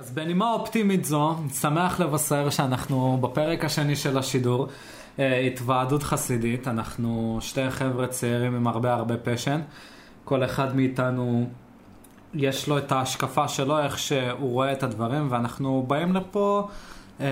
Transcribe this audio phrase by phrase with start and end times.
[0.00, 4.66] אז בנימה אופטימית זו, שמח לבשר שאנחנו בפרק השני של השידור,
[5.18, 9.60] אה, התוועדות חסידית, אנחנו שתי חבר'ה צעירים עם הרבה הרבה פשן,
[10.24, 11.48] כל אחד מאיתנו
[12.34, 16.68] יש לו את ההשקפה שלו, איך שהוא רואה את הדברים, ואנחנו באים לפה
[17.20, 17.26] אה,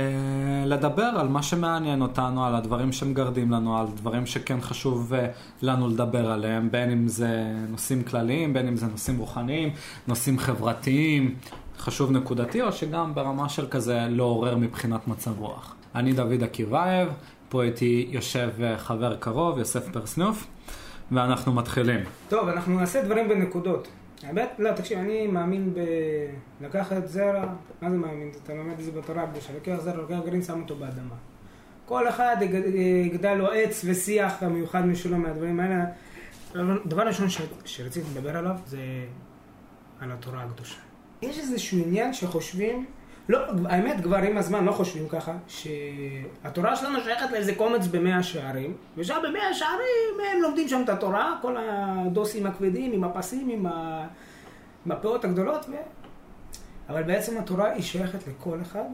[0.66, 5.26] לדבר על מה שמעניין אותנו, על הדברים שמגרדים לנו, על דברים שכן חשוב אה,
[5.62, 9.70] לנו לדבר עליהם, בין אם זה נושאים כלליים, בין אם זה נושאים רוחניים,
[10.08, 11.34] נושאים חברתיים,
[11.78, 15.74] חשוב נקודתי, או שגם ברמה של כזה לעורר מבחינת מצב רוח.
[15.94, 17.08] אני דוד עקיבייב,
[17.48, 20.46] פה איתי יושב אה, חבר קרוב, יוסף פרסנוף,
[21.12, 22.00] ואנחנו מתחילים.
[22.28, 23.88] טוב, אנחנו נעשה דברים בנקודות.
[24.22, 25.80] האמת, לא, תקשיב, אני מאמין ב...
[26.60, 27.44] לקחת זרע,
[27.82, 28.30] מה זה מאמין?
[28.44, 31.14] אתה לומד את זה בתורה הקדושה, לוקח זרע, לוקח גרעין, שם אותו באדמה.
[31.86, 32.36] כל אחד
[33.06, 35.84] יגדל לו עץ ושיח המיוחד משלו מהדברים האלה.
[36.86, 37.40] דבר ראשון ש...
[37.64, 38.78] שרציתי לדבר עליו זה
[40.00, 40.87] על התורה הקדושה.
[41.22, 42.84] יש איזשהו עניין שחושבים,
[43.28, 48.76] לא, האמת כבר עם הזמן לא חושבים ככה, שהתורה שלנו שייכת לאיזה קומץ במאה שערים,
[48.96, 54.06] ושם במאה שערים הם לומדים שם את התורה, כל הדוסים הכבדים עם הפסים, עם, ה...
[54.86, 55.72] עם הפאות הגדולות, ו...
[56.88, 58.84] אבל בעצם התורה היא שייכת לכל אחד,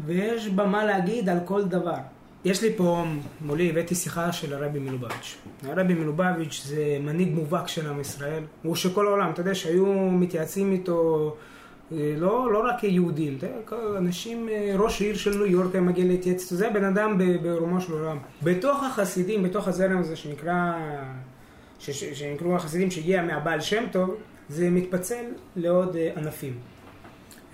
[0.00, 1.98] ויש בה מה להגיד על כל דבר.
[2.44, 3.04] יש לי פה,
[3.40, 5.36] מולי הבאתי שיחה של הרבי מלובביץ'.
[5.62, 8.42] הרבי מלובביץ' זה מנהיג מובהק של עם ישראל.
[8.62, 11.36] הוא שכל העולם, אתה יודע שהיו מתייעצים איתו
[11.92, 13.38] לא, לא רק יהודים,
[13.96, 17.92] אנשים, אה, ראש העיר של ניו יורק היה מגיע להתייעץ זה הבן אדם ברומו של
[17.92, 18.18] עולם.
[18.42, 20.72] בתוך החסידים, בתוך הזרם הזה שנקרא,
[21.78, 24.14] שנקראו החסידים שהגיע מהבעל שם טוב,
[24.48, 25.24] זה מתפצל
[25.56, 26.58] לעוד אה, ענפים.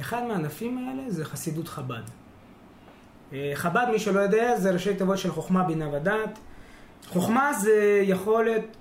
[0.01, 2.03] אחד מהענפים האלה זה חסידות חב"ד.
[3.55, 6.39] חב"ד, מי שלא יודע, זה ראשי תיבות של חוכמה, בינה ודעת.
[7.09, 8.77] חוכמה זה יכולת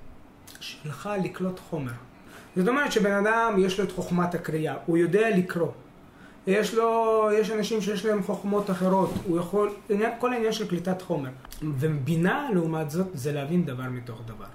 [0.59, 1.91] שלך לקלוט חומר.
[2.55, 5.71] זאת אומרת שבן אדם יש לו את חוכמת הקריאה, הוא יודע לקרוא.
[6.47, 9.69] יש לו, יש אנשים שיש להם חוכמות אחרות, הוא יכול,
[10.19, 11.29] כל העניין של קליטת חומר.
[11.61, 14.45] ובינה, לעומת זאת, זה להבין דבר מתוך דבר.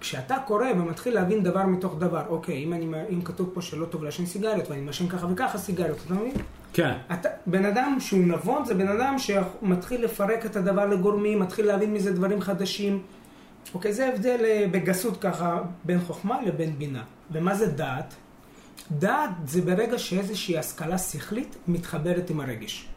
[0.00, 4.04] כשאתה קורא ומתחיל להבין דבר מתוך דבר, אוקיי, אם, אני, אם כתוב פה שלא טוב
[4.04, 6.34] לעשן סיגריות, ואני מעשן ככה וככה סיגריות, אתה מבין?
[6.72, 6.92] כן.
[7.12, 11.94] אתה, בן אדם שהוא נבון זה בן אדם שמתחיל לפרק את הדבר לגורמים, מתחיל להבין
[11.94, 13.02] מזה דברים חדשים.
[13.74, 17.02] אוקיי, זה הבדל אה, בגסות ככה בין חוכמה לבין בינה.
[17.30, 18.14] ומה זה דעת?
[18.90, 22.88] דעת זה ברגע שאיזושהי השכלה שכלית מתחברת עם הרגש.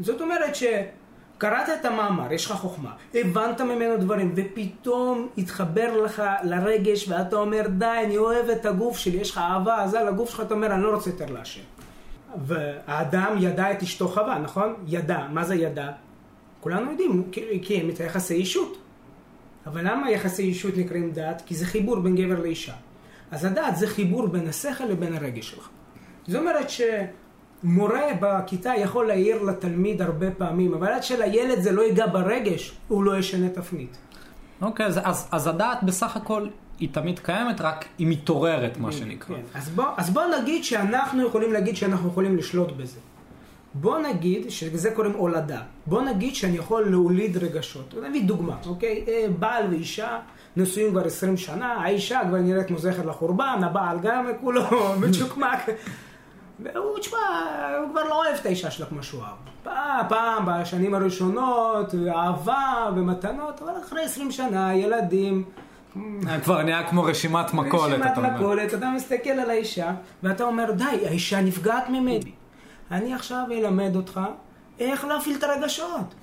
[0.00, 7.08] זאת אומרת שקראת את המאמר, יש לך חוכמה, הבנת ממנו דברים, ופתאום התחבר לך לרגש,
[7.08, 10.54] ואתה אומר, די, אני אוהב את הגוף שלי, יש לך אהבה עזה לגוף שלך, אתה
[10.54, 11.60] אומר, אני לא רוצה יותר לעשן.
[12.44, 14.74] והאדם ידע את אשתו חווה, נכון?
[14.86, 15.26] ידע.
[15.30, 15.90] מה זה ידע?
[16.60, 17.30] כולנו יודעים,
[17.62, 18.78] כי הם את היחסי אישות.
[19.66, 21.42] אבל למה יחסי אישות נקראים דת?
[21.46, 22.74] כי זה חיבור בין גבר לאישה.
[23.30, 25.68] אז הדעת זה חיבור בין השכל לבין הרגש שלך.
[26.26, 32.06] זאת אומרת שמורה בכיתה יכול להעיר לתלמיד הרבה פעמים, אבל עד שלילד זה לא ייגע
[32.06, 33.96] ברגש, הוא לא ישנה תפנית.
[34.62, 36.48] אוקיי, אז, אז, אז הדעת בסך הכל
[36.78, 39.36] היא תמיד קיימת, רק היא מתעוררת, מה כן, שנקרא.
[39.36, 39.42] כן.
[39.58, 42.98] אז, בוא, אז בוא נגיד שאנחנו יכולים להגיד שאנחנו יכולים לשלוט בזה.
[43.80, 47.94] בוא נגיד, שזה קוראים הולדה, בוא נגיד שאני יכול להוליד רגשות.
[48.08, 49.04] נביא דוגמה, אוקיי?
[49.08, 50.18] אה, בעל ואישה
[50.56, 54.62] נשואים כבר 20 שנה, האישה כבר נראית מוזכת לחורבן, הבעל גם כולו
[55.00, 55.58] מצ'וקמק.
[56.62, 57.18] והוא, תשמע,
[57.80, 59.36] הוא כבר לא אוהב את האישה שלו כמו שהוא אהב.
[59.62, 65.44] פעם, פעם, בשנים הראשונות, אהבה ומתנות, אבל אחרי 20 שנה, ילדים.
[66.28, 68.28] אה, כבר נהיה כמו רשימת מכולת, אתה אומר.
[68.28, 69.92] רשימת מכולת, אתה מסתכל על האישה,
[70.22, 72.32] ואתה אומר, די, האישה נפגעת ממני.
[72.90, 74.20] אני עכשיו אלמד אותך
[74.78, 76.14] איך להפעיל את הרגשות.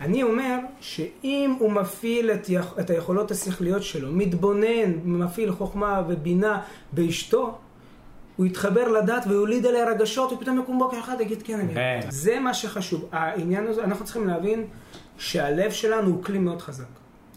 [0.00, 2.74] אני אומר שאם הוא מפעיל את, יכ...
[2.80, 6.60] את היכולות השכליות שלו, מתבונן, מפעיל חוכמה ובינה
[6.92, 7.58] באשתו,
[8.36, 11.74] הוא יתחבר לדת ויוליד עליה רגשות, ופתאום יקום בוקר אחד ויגיד כן, אני...
[11.74, 12.00] כן.
[12.08, 13.08] זה מה שחשוב.
[13.12, 14.66] העניין הזה, אנחנו צריכים להבין
[15.18, 16.84] שהלב שלנו הוא כלי מאוד חזק.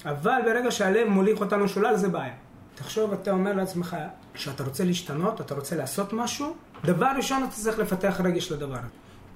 [0.06, 2.34] אבל ברגע שהלב מוליך אותנו שולל, זה בעיה.
[2.76, 3.98] תחשוב, אתה אומר לעצמך,
[4.36, 6.56] שאתה רוצה להשתנות, אתה רוצה לעשות משהו,
[6.86, 8.80] דבר ראשון אתה צריך לפתח רגש לדבר.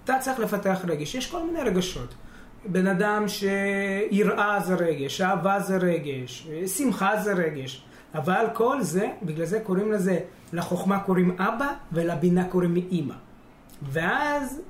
[0.04, 1.16] אתה צריך לפתח רגש.
[1.16, 2.16] יש כל מיני רגשות.
[2.66, 6.48] בן אדם שיראה זה רגש, אהבה זה רגש,
[6.78, 7.84] שמחה זה רגש.
[8.16, 10.20] אבל כל זה, בגלל זה קוראים לזה,
[10.54, 13.14] לחוכמה קוראים אבא ולבינה קוראים אימא.
[13.82, 14.62] ואז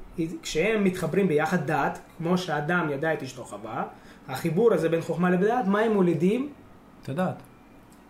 [0.42, 3.84] כשהם מתחברים ביחד דת, כמו שהאדם ידע את אשתו חווה,
[4.28, 6.50] החיבור הזה בין חוכמה לדעת, מה הם מולידים?
[7.04, 7.36] את הדעת.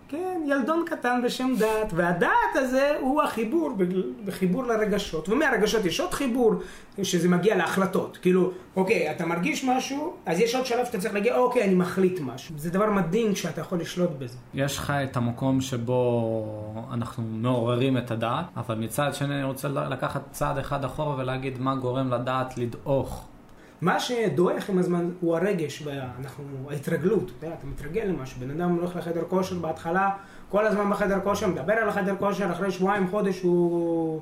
[0.09, 3.71] כן, ילדון קטן בשם דת, והדעת הזה הוא החיבור,
[4.29, 6.53] חיבור לרגשות, ומהרגשות יש עוד חיבור,
[7.03, 8.17] שזה מגיע להחלטות.
[8.21, 12.19] כאילו, אוקיי, אתה מרגיש משהו, אז יש עוד שלב שאתה צריך להגיע, אוקיי, אני מחליט
[12.19, 12.55] משהו.
[12.57, 14.37] זה דבר מדהים כשאתה יכול לשלוט בזה.
[14.53, 20.21] יש לך את המקום שבו אנחנו מעוררים את הדעת, אבל מצד שני אני רוצה לקחת
[20.31, 23.27] צעד אחד אחורה ולהגיד מה גורם לדעת לדעוך.
[23.85, 25.83] מה שדועך עם הזמן הוא הרגש,
[26.19, 30.09] אנחנו, ההתרגלות, אתה אתה מתרגל למשהו, בן אדם הולך לחדר כושר בהתחלה,
[30.49, 34.21] כל הזמן בחדר כושר, מדבר על החדר כושר, אחרי שבועיים, חודש הוא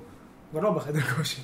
[0.52, 1.42] כבר לא בחדר כושר.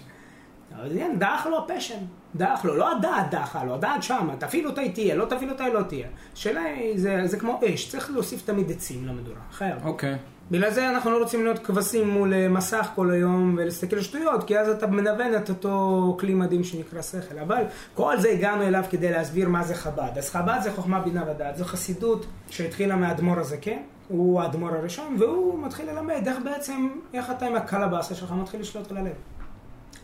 [0.76, 2.00] אז כן, דעך לו הפשן,
[2.36, 5.64] דעך לו, לא הדעת דעכה לו, הדעת שמה, תפעיל אותה היא תהיה, לא תפעיל אותה
[5.64, 6.08] היא לא תהיה.
[6.34, 9.86] השאלה היא, זה, זה כמו אש, צריך להוסיף תמיד עצים למדורה, חייב.
[9.86, 10.14] אוקיי.
[10.14, 10.18] Okay.
[10.52, 14.60] בגלל זה אנחנו לא רוצים להיות כבשים מול אה, מסך כל היום ולהסתכל שטויות, כי
[14.60, 17.40] אז אתה מנוון את אותו כלי מדהים שנקרא שכל.
[17.40, 17.64] אבל
[17.94, 20.18] כל זה הגענו אליו כדי להסביר מה זה חב"ד.
[20.18, 21.58] אז חב"ד זה חוכמה, בינה ודעת.
[21.58, 23.82] זו חסידות שהתחילה מהאדמו"ר הזקן, כן?
[24.08, 28.92] הוא האדמו"ר הראשון, והוא מתחיל ללמד איך בעצם, איך אתה עם הקלבאסה שלך מתחיל לשלוט
[28.92, 29.16] על הלב.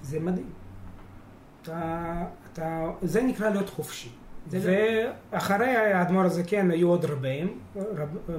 [0.01, 0.49] זה מדהים.
[1.61, 2.13] אתה,
[2.53, 4.09] אתה, זה נקרא להיות חופשי.
[4.51, 7.59] ואחרי האדמו"ר הזה כן היו עוד רבים,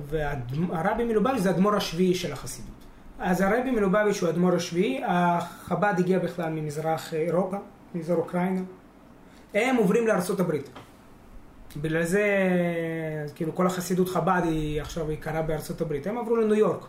[0.06, 2.70] והרבי מלובביץ' זה האדמו"ר השביעי של החסידות.
[3.18, 7.56] אז הרבי מלובביץ' הוא האדמו"ר השביעי, החב"ד הגיע בכלל ממזרח אירופה,
[7.94, 8.60] מאזור אוקראינה.
[9.54, 10.70] הם עוברים לארצות הברית.
[11.76, 12.24] בגלל זה,
[13.34, 16.06] כאילו כל החסידות חב"ד היא עכשיו יקרה בארצות הברית.
[16.06, 16.86] הם עברו לניו יורק.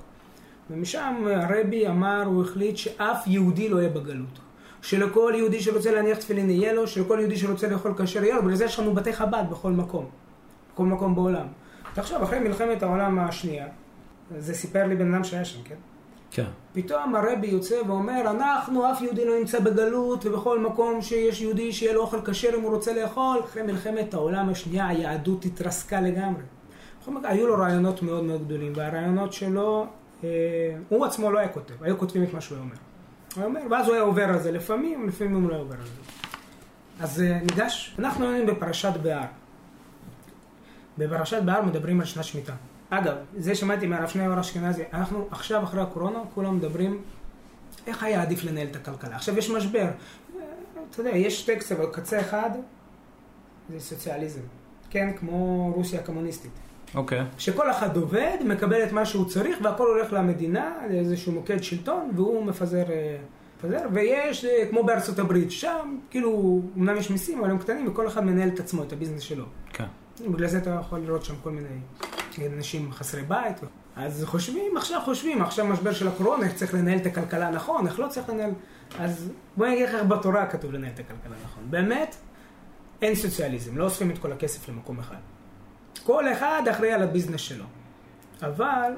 [0.70, 4.40] ומשם הרבי אמר, הוא החליט שאף יהודי לא יהיה בגלות.
[4.88, 8.56] שלכל יהודי שרוצה להניח תפילין יהיה לו, שלכל יהודי שרוצה לאכול כשר יהיה לו, בגלל
[8.56, 10.06] זה יש לנו בתי חב"ד בכל מקום,
[10.74, 11.48] בכל מקום בעולם.
[11.94, 13.68] תחשוב, אחרי מלחמת העולם השנייה,
[14.38, 15.76] זה סיפר לי בן אדם שהיה שם, כן?
[16.32, 16.46] כן.
[16.74, 21.94] פתאום הרבי יוצא ואומר, אנחנו, אף יהודי לא נמצא בגלות, ובכל מקום שיש יהודי שיהיה
[21.94, 26.44] לו אוכל כשר אם הוא רוצה לאכול, אחרי מלחמת העולם השנייה היהדות התרסקה לגמרי.
[27.24, 29.86] היו לו רעיונות מאוד מאוד גדולים, והרעיונות שלו,
[30.24, 30.30] אה,
[30.90, 32.87] הוא עצמו לא היה כותב, היו כותבים את מה שהוא אומר.
[33.38, 36.02] הוא אומר, ואז הוא היה עובר על זה לפעמים, לפעמים הוא לא עובר על זה.
[37.00, 39.26] אז אה, ניגש, אנחנו היינו בפרשת בהר.
[40.98, 42.54] בפרשת בהר מדברים על שנת שמיטה.
[42.90, 47.02] אגב, זה שמעתי מהרב שניאור אשכנזי, אנחנו עכשיו אחרי הקורונה כולם מדברים
[47.88, 49.16] איך היה עדיף לנהל את הכלכלה.
[49.16, 49.88] עכשיו יש משבר,
[50.90, 52.50] אתה יודע, יש שתי אבל קצה אחד
[53.70, 54.42] זה סוציאליזם,
[54.90, 56.52] כן, כמו רוסיה הקומוניסטית.
[56.98, 57.20] אוקיי.
[57.20, 57.24] Okay.
[57.38, 62.46] שכל אחד עובד, מקבל את מה שהוא צריך, והכל הולך למדינה, לאיזשהו מוקד שלטון, והוא
[62.46, 63.18] מפזר, אה,
[63.58, 68.08] מפזר, ויש, אה, כמו בארצות הברית, שם, כאילו, אמנם יש מיסים, אבל הם קטנים, וכל
[68.08, 69.46] אחד מנהל את עצמו, את הביזנס שלו.
[69.74, 69.84] כן.
[69.84, 70.30] Okay.
[70.30, 71.68] בגלל זה אתה יכול לראות שם כל מיני
[72.56, 73.60] אנשים חסרי בית.
[73.96, 78.00] אז חושבים, עכשיו חושבים, עכשיו משבר של הקורונה, איך צריך לנהל את הכלכלה נכון, איך
[78.00, 78.52] לא צריך לנהל...
[79.00, 81.64] אז בואי נגיד לך איך בתורה כתוב לנהל את הכלכלה נכון.
[81.70, 82.16] באמת,
[83.02, 85.16] אין סוציאליזם, לא אוספים את כל הכסף למקום אחד.
[86.08, 87.66] כל אחד אחראי על הביזנס שלו.
[88.42, 88.92] אבל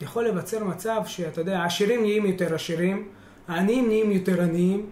[0.00, 3.08] יכול להיווצר מצב שאתה יודע, העשירים נהיים יותר עשירים,
[3.48, 4.90] העניים נהיים יותר עניים,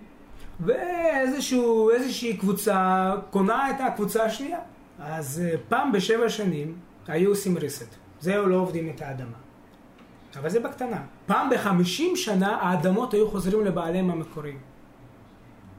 [0.61, 4.59] ואיזושהי קבוצה קונה את הקבוצה השנייה.
[4.99, 7.95] אז אה, פעם בשבע שנים היו עושים reset.
[8.21, 9.37] זהו, לא עובדים את האדמה.
[10.37, 11.03] אבל זה בקטנה.
[11.27, 14.74] פעם בחמישים שנה האדמות היו חוזרים לבעליהם המקוריים.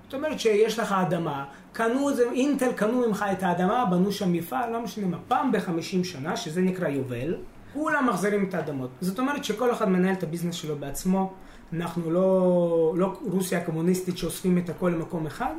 [0.05, 4.33] זאת אומרת שיש לך אדמה, קנו את זה, אינטל קנו ממך את האדמה, בנו שם
[4.33, 7.35] מפעל, לא משנה מה, פעם בחמישים שנה, שזה נקרא יובל,
[7.73, 8.89] כולם מחזירים את האדמות.
[9.01, 11.33] זאת אומרת שכל אחד מנהל את הביזנס שלו בעצמו,
[11.73, 15.53] אנחנו לא, לא רוסיה הקומוניסטית שאוספים את הכל למקום אחד,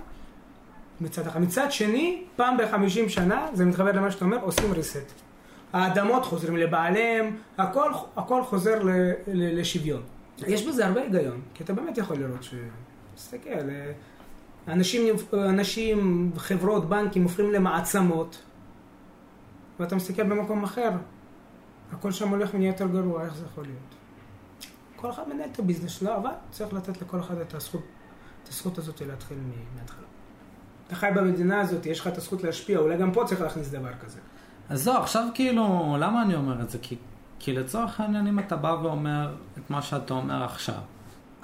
[1.01, 1.41] מצד אחד.
[1.41, 5.13] מצד שני, פעם בחמישים שנה, זה מתחבר למה שאתה אומר, עושים reset.
[5.73, 8.91] האדמות חוזרים לבעליהם, הכל, הכל חוזר ל,
[9.27, 10.03] ל, לשוויון.
[10.47, 12.55] יש בזה הרבה היגיון, כי אתה באמת יכול לראות ש...
[13.15, 13.93] תסתכל, אה,
[14.69, 18.43] אנשים, אנשים, חברות, בנקים הופכים למעצמות,
[19.81, 20.91] ואתה מסתכל במקום אחר,
[21.93, 23.95] הכל שם הולך ונהיה יותר גרוע, איך זה יכול להיות?
[24.97, 27.83] כל אחד מנהל את הביזנס שלו, אבל צריך לתת לכל אחד את הזכות,
[28.43, 29.39] את הזכות הזאת להתחיל
[29.77, 30.07] מההתחלה.
[30.87, 33.93] אתה חי במדינה הזאת, יש לך את הזכות להשפיע, אולי גם פה צריך להכניס דבר
[34.05, 34.21] כזה.
[34.69, 36.79] אז זהו, עכשיו כאילו, למה אני אומר את זה?
[36.83, 36.97] כי,
[37.39, 40.81] כי לצורך העניין, אם אתה בא ואומר את מה שאתה אומר עכשיו,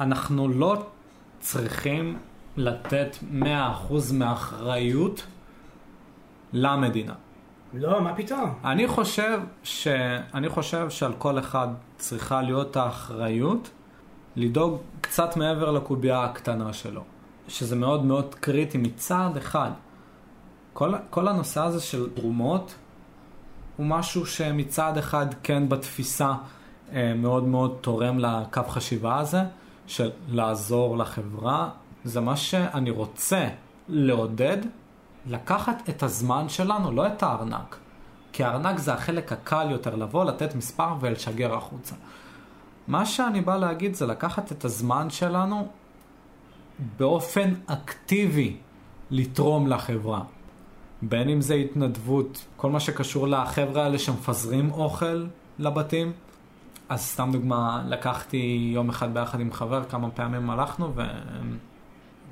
[0.00, 0.86] אנחנו לא
[1.40, 2.18] צריכים
[2.56, 3.44] לתת 100%
[4.12, 5.26] מהאחריות
[6.52, 7.14] למדינה.
[7.74, 8.54] לא, מה פתאום?
[8.64, 9.86] אני חושב, ש...
[10.34, 13.70] אני חושב שעל כל אחד צריכה להיות האחריות
[14.36, 17.02] לדאוג קצת מעבר לקובייה הקטנה שלו.
[17.48, 19.70] שזה מאוד מאוד קריטי מצד אחד.
[20.72, 22.74] כל, כל הנושא הזה של תרומות
[23.76, 26.34] הוא משהו שמצד אחד כן בתפיסה
[26.92, 29.40] אה, מאוד מאוד תורם לקו חשיבה הזה
[29.86, 31.70] של לעזור לחברה,
[32.04, 33.48] זה מה שאני רוצה
[33.88, 34.58] לעודד,
[35.26, 37.76] לקחת את הזמן שלנו, לא את הארנק,
[38.32, 41.94] כי הארנק זה החלק הקל יותר לבוא, לתת מספר ולשגר החוצה.
[42.88, 45.68] מה שאני בא להגיד זה לקחת את הזמן שלנו
[46.98, 48.56] באופן אקטיבי
[49.10, 50.22] לתרום לחברה.
[51.02, 55.26] בין אם זה התנדבות, כל מה שקשור לחבר'ה האלה שמפזרים אוכל
[55.58, 56.12] לבתים.
[56.88, 60.92] אז סתם דוגמה, לקחתי יום אחד ביחד עם חבר, כמה פעמים הלכנו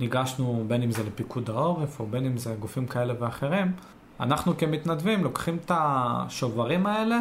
[0.01, 3.73] וניגשנו בין אם זה לפיקוד העורף או בין אם זה גופים כאלה ואחרים.
[4.21, 7.19] אנחנו כמתנדבים לוקחים את השוברים האלה,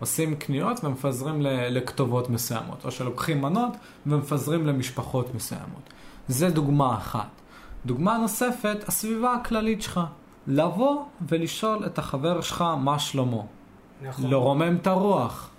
[0.00, 3.72] עושים קניות ומפזרים לכתובות מסוימות, או שלוקחים מנות
[4.06, 5.90] ומפזרים למשפחות מסוימות.
[6.28, 7.28] זה דוגמה אחת.
[7.86, 10.00] דוגמה נוספת, הסביבה הכללית שלך.
[10.46, 13.42] לבוא ולשאול את החבר שלך מה שלמה.
[14.02, 14.30] נכון.
[14.30, 15.49] לרומם את הרוח.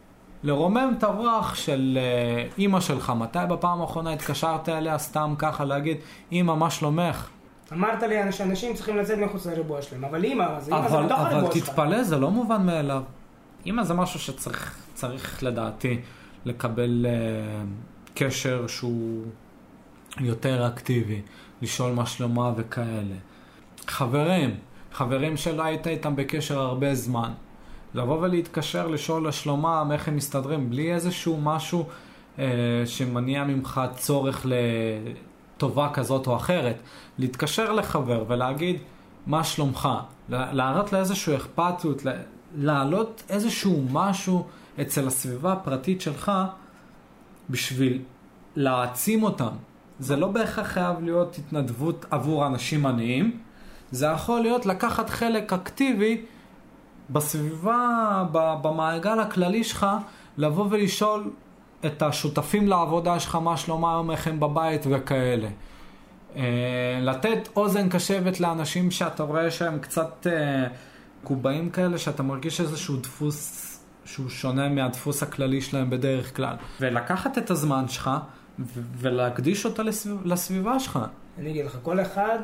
[0.44, 3.10] לרומם את הרוח של uh, אימא שלך.
[3.10, 5.98] מתי בפעם האחרונה התקשרת אליה סתם ככה להגיד,
[6.32, 7.30] אימא, מה שלומך?
[7.74, 11.52] אמרת לי שאנשים צריכים לצאת מחוץ לריבוע שלהם, אבל אימא, אז אימא זה בתוך הריבוע
[11.54, 11.70] שלך.
[11.70, 13.04] אבל תתפלא, זה לא מובן מאליו.
[13.66, 16.00] אימא זה משהו שצריך לדעתי
[16.46, 19.24] לקבל uh, קשר שהוא
[20.20, 21.22] יותר אקטיבי,
[21.62, 23.16] לשאול מה שלומה וכאלה.
[23.88, 24.56] חברים,
[24.94, 27.32] חברים שלא היית איתם בקשר הרבה זמן.
[27.94, 31.86] לבוא ולהתקשר, לשאול לשלומם, איך הם מסתדרים, בלי איזשהו משהו
[32.40, 32.46] אה,
[32.86, 34.46] שמניע ממך צורך
[35.58, 36.76] לטובה כזאת או אחרת.
[37.18, 38.78] להתקשר לחבר ולהגיד,
[39.28, 39.90] מה שלומך?
[40.30, 42.02] להראות לאיזושהי אכפתיות,
[42.56, 44.46] להעלות איזשהו משהו
[44.82, 46.32] אצל הסביבה הפרטית שלך
[47.50, 48.02] בשביל
[48.56, 49.52] להעצים אותם.
[50.00, 53.40] זה לא בהכרח חייב להיות התנדבות עבור אנשים עניים,
[53.92, 56.22] זה יכול להיות לקחת חלק אקטיבי
[57.12, 58.24] בסביבה,
[58.62, 59.88] במעגל הכללי שלך,
[60.38, 61.32] לבוא ולשאול
[61.86, 65.48] את השותפים לעבודה שלך מה שלומם, איך הם בבית וכאלה.
[66.36, 70.68] אה, לתת אוזן קשבת לאנשים שאתה רואה שהם קצת אה,
[71.24, 73.68] קובעים כאלה, שאתה מרגיש איזשהו דפוס
[74.06, 76.56] שהוא שונה מהדפוס הכללי שלהם בדרך כלל.
[76.80, 78.10] ולקחת את הזמן שלך
[78.98, 81.00] ולהקדיש אותה לסביב, לסביבה שלך.
[81.40, 82.40] אני אגיד לך, כל אחד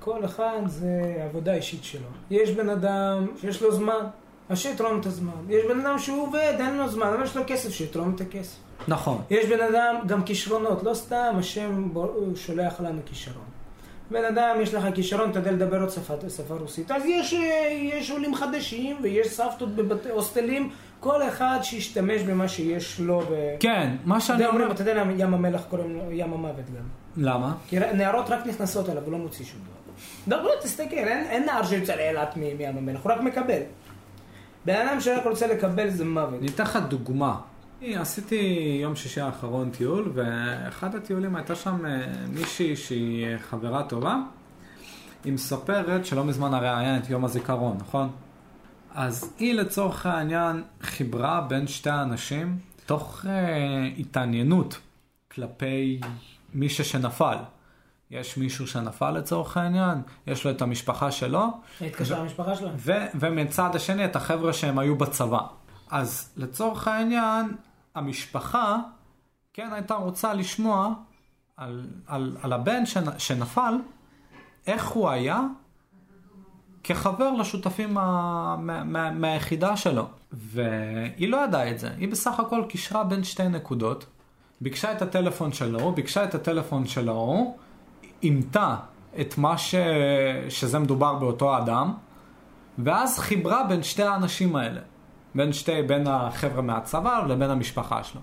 [0.00, 2.08] כל אחד זה עבודה אישית שלו.
[2.30, 4.04] יש בן אדם שיש לו זמן,
[4.48, 5.32] אז שיתרום את הזמן.
[5.48, 8.56] יש בן אדם שהוא עובד, אין לו זמן, אבל יש לו כסף, שיתרום את הכסף.
[8.88, 9.22] נכון.
[9.30, 11.88] יש בן אדם, גם כישרונות, לא סתם השם
[12.34, 13.44] שולח לנו כישרון.
[14.10, 17.32] בן אדם, יש לך כישרון, אתה יודע לדבר עוד שפה, שפה רוסית, אז יש,
[17.92, 23.22] יש עולים חדשים ויש סבתות בבתי הוסטלים, כל אחד שישתמש במה שיש לו.
[23.30, 23.34] ו...
[23.60, 24.70] כן, מה שאני אומר...
[24.72, 26.84] אתה יודע למה ים המלח קוראים לו ים המוות גם.
[27.16, 27.54] למה?
[27.68, 29.79] כי נערות רק נכנסות אליו, הוא לא מוציא שום דבר.
[30.26, 33.60] לא, תסתכל, אין, אין נער שיוצא לאילת מים המלח, הוא רק מקבל.
[34.64, 36.40] בן אדם שרק רוצה לקבל זה מוות.
[36.40, 37.40] אני אתן לך דוגמה.
[37.82, 44.16] עשיתי יום שישי האחרון טיול, ואחד הטיולים הייתה שם אה, מישהי שהיא אה, חברה טובה,
[45.24, 48.10] היא מספרת שלא מזמן הרי היה את יום הזיכרון, נכון?
[48.94, 53.28] אז היא לצורך העניין חיברה בין שתי האנשים תוך uh,
[53.98, 54.78] התעניינות
[55.30, 56.00] כלפי
[56.54, 57.36] מישהו שנפל.
[58.10, 61.46] יש מישהו שנפל לצורך העניין, יש לו את המשפחה שלו.
[61.80, 62.68] התקשר למשפחה שלו.
[63.14, 65.40] ומצד השני את החבר'ה שהם היו בצבא.
[65.90, 67.56] אז לצורך העניין,
[67.94, 68.76] המשפחה
[69.52, 70.94] כן הייתה רוצה לשמוע
[71.56, 72.82] על, על, על הבן
[73.18, 73.74] שנפל,
[74.66, 75.40] איך הוא היה
[76.84, 80.08] כחבר לשותפים מה, מה, מהיחידה שלו.
[80.32, 84.06] והיא לא ידעה את זה, היא בסך הכל קישרה בין שתי נקודות,
[84.60, 87.54] ביקשה את הטלפון שלו, ביקשה את הטלפון שלו,
[88.22, 88.76] אימתה
[89.20, 89.74] את מה ש...
[90.48, 91.92] שזה מדובר באותו אדם,
[92.78, 94.80] ואז חיברה בין שתי האנשים האלה,
[95.34, 98.20] בין שתי, בין החבר'ה מהצבא לבין המשפחה שלו.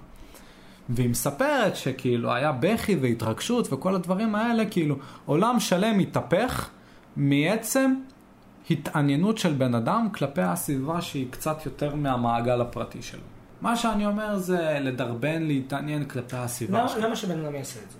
[0.89, 6.69] והיא מספרת שכאילו היה בכי והתרגשות וכל הדברים האלה, כאילו עולם שלם התהפך
[7.15, 7.95] מעצם
[8.69, 13.21] התעניינות של בן אדם כלפי הסביבה שהיא קצת יותר מהמעגל הפרטי שלו.
[13.61, 17.01] מה שאני אומר זה לדרבן, להתעניין כלפי הסביבה שלו.
[17.01, 17.97] למה שבן אדם יעשה את זה?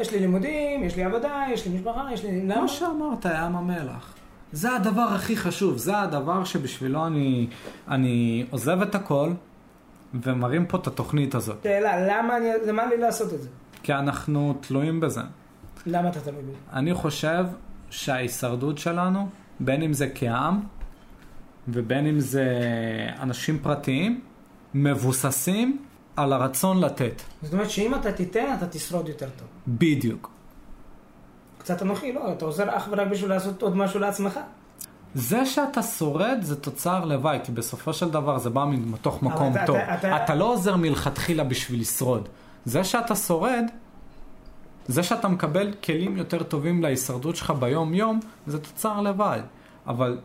[0.00, 2.42] יש לי לימודים, יש לי עבודה, יש לי משפחה, יש לי...
[2.42, 2.54] למה?
[2.54, 4.14] כמו שאמרת, ים המלח.
[4.52, 7.46] זה הדבר הכי חשוב, זה הדבר שבשבילו אני,
[7.88, 9.30] אני עוזב את הכל
[10.14, 11.56] ומרים פה את התוכנית הזאת.
[11.62, 13.48] שאלה, למה, אני, למה לי לעשות את זה?
[13.82, 15.20] כי אנחנו תלויים בזה.
[15.86, 16.58] למה אתה תלוי בזה?
[16.72, 17.46] אני חושב
[17.90, 19.28] שההישרדות שלנו,
[19.60, 20.60] בין אם זה כעם
[21.68, 22.46] ובין אם זה
[23.20, 24.20] אנשים פרטיים,
[24.74, 25.78] מבוססים
[26.16, 27.22] על הרצון לתת.
[27.42, 29.48] זאת אומרת שאם אתה תיתן, אתה תשרוד יותר טוב.
[29.68, 30.30] בדיוק.
[31.58, 34.40] קצת אנוכי, לא, אתה עוזר אך ורק בשביל לעשות עוד משהו לעצמך.
[35.14, 39.66] זה שאתה שורד זה תוצר לוואי, כי בסופו של דבר זה בא מתוך מקום אתה,
[39.66, 39.76] טוב.
[39.76, 40.24] אתה, אתה...
[40.24, 42.28] אתה לא עוזר מלכתחילה בשביל לשרוד.
[42.64, 43.64] זה שאתה שורד,
[44.86, 49.40] זה שאתה מקבל כלים יותר טובים להישרדות שלך ביום-יום, זה תוצר לוואי.
[49.86, 50.18] אבל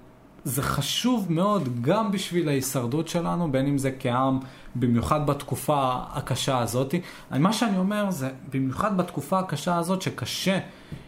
[0.43, 4.39] זה חשוב מאוד גם בשביל ההישרדות שלנו, בין אם זה כעם,
[4.75, 6.95] במיוחד בתקופה הקשה הזאת.
[7.31, 10.59] מה שאני אומר זה, במיוחד בתקופה הקשה הזאת שקשה,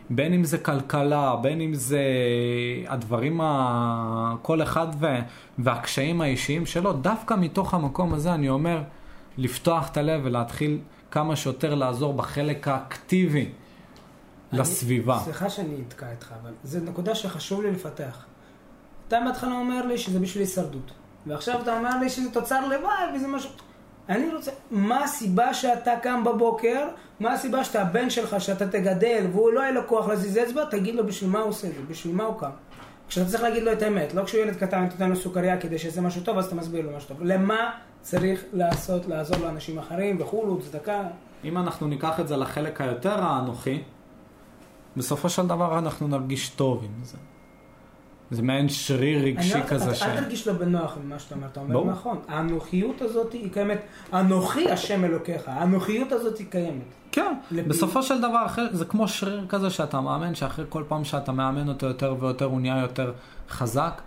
[0.10, 2.02] בין אם זה כלכלה, בין אם זה
[2.88, 4.36] הדברים, ה...
[4.42, 5.08] כל אחד ו...
[5.60, 8.82] והקשיים האישיים שלו, דווקא מתוך המקום הזה אני אומר,
[9.38, 10.80] לפתוח את הלב ולהתחיל
[11.12, 15.20] כמה שיותר לעזור בחלק האקטיבי אני- לסביבה.
[15.24, 18.26] סליחה שאני אתקע איתך, אבל זו נקודה שחשוב לי לפתח.
[19.18, 20.92] אתה בהתחלה אומר לי שזה בשביל הישרדות,
[21.28, 23.50] ועכשיו אתה אומר לי שזה תוצר לוואי וזה משהו...
[24.10, 26.88] אני רוצה, מה הסיבה שאתה קם בבוקר,
[27.20, 30.96] מה הסיבה שאתה הבן שלך, שאתה תגדל, והוא לא יהיה לו כוח להזיז אצבע, תגיד
[30.96, 32.50] לו בשביל מה הוא עושה את זה, בשביל מה הוא קם.
[33.08, 36.02] כשאתה צריך להגיד לו את האמת, לא כשהוא ילד קטן, נותן לו סוכריה כדי שיעשה
[36.02, 37.24] משהו טוב, אז אתה מסביר לו משהו טוב.
[37.24, 41.04] למה צריך לעשות, לעזור לאנשים אחרים וכולו, צדקה?
[41.44, 43.84] אם אנחנו ניקח את זה לחלק היותר האנוכי,
[44.98, 47.18] בסופו של דבר אנחנו נרגיש טוב עם זה.
[48.32, 50.04] זה מעין שריר אני רגשי לא- כזה אתה- ש...
[50.04, 51.92] אל תרגיש לא בנוח עם מה שאתה אומר, אתה אומר ברור.
[51.92, 52.18] נכון.
[52.28, 53.82] האנוכיות הזאת היא קיימת,
[54.14, 56.82] אנוכי השם אלוקיך, האנוכיות הזאת היא קיימת.
[57.12, 61.04] כן, לב- בסופו של דבר אחרי, זה כמו שריר כזה שאתה מאמן, שאחרי כל פעם
[61.06, 63.14] שאתה מאמן אותו יותר ויותר הוא נהיה יותר
[63.50, 64.02] חזק.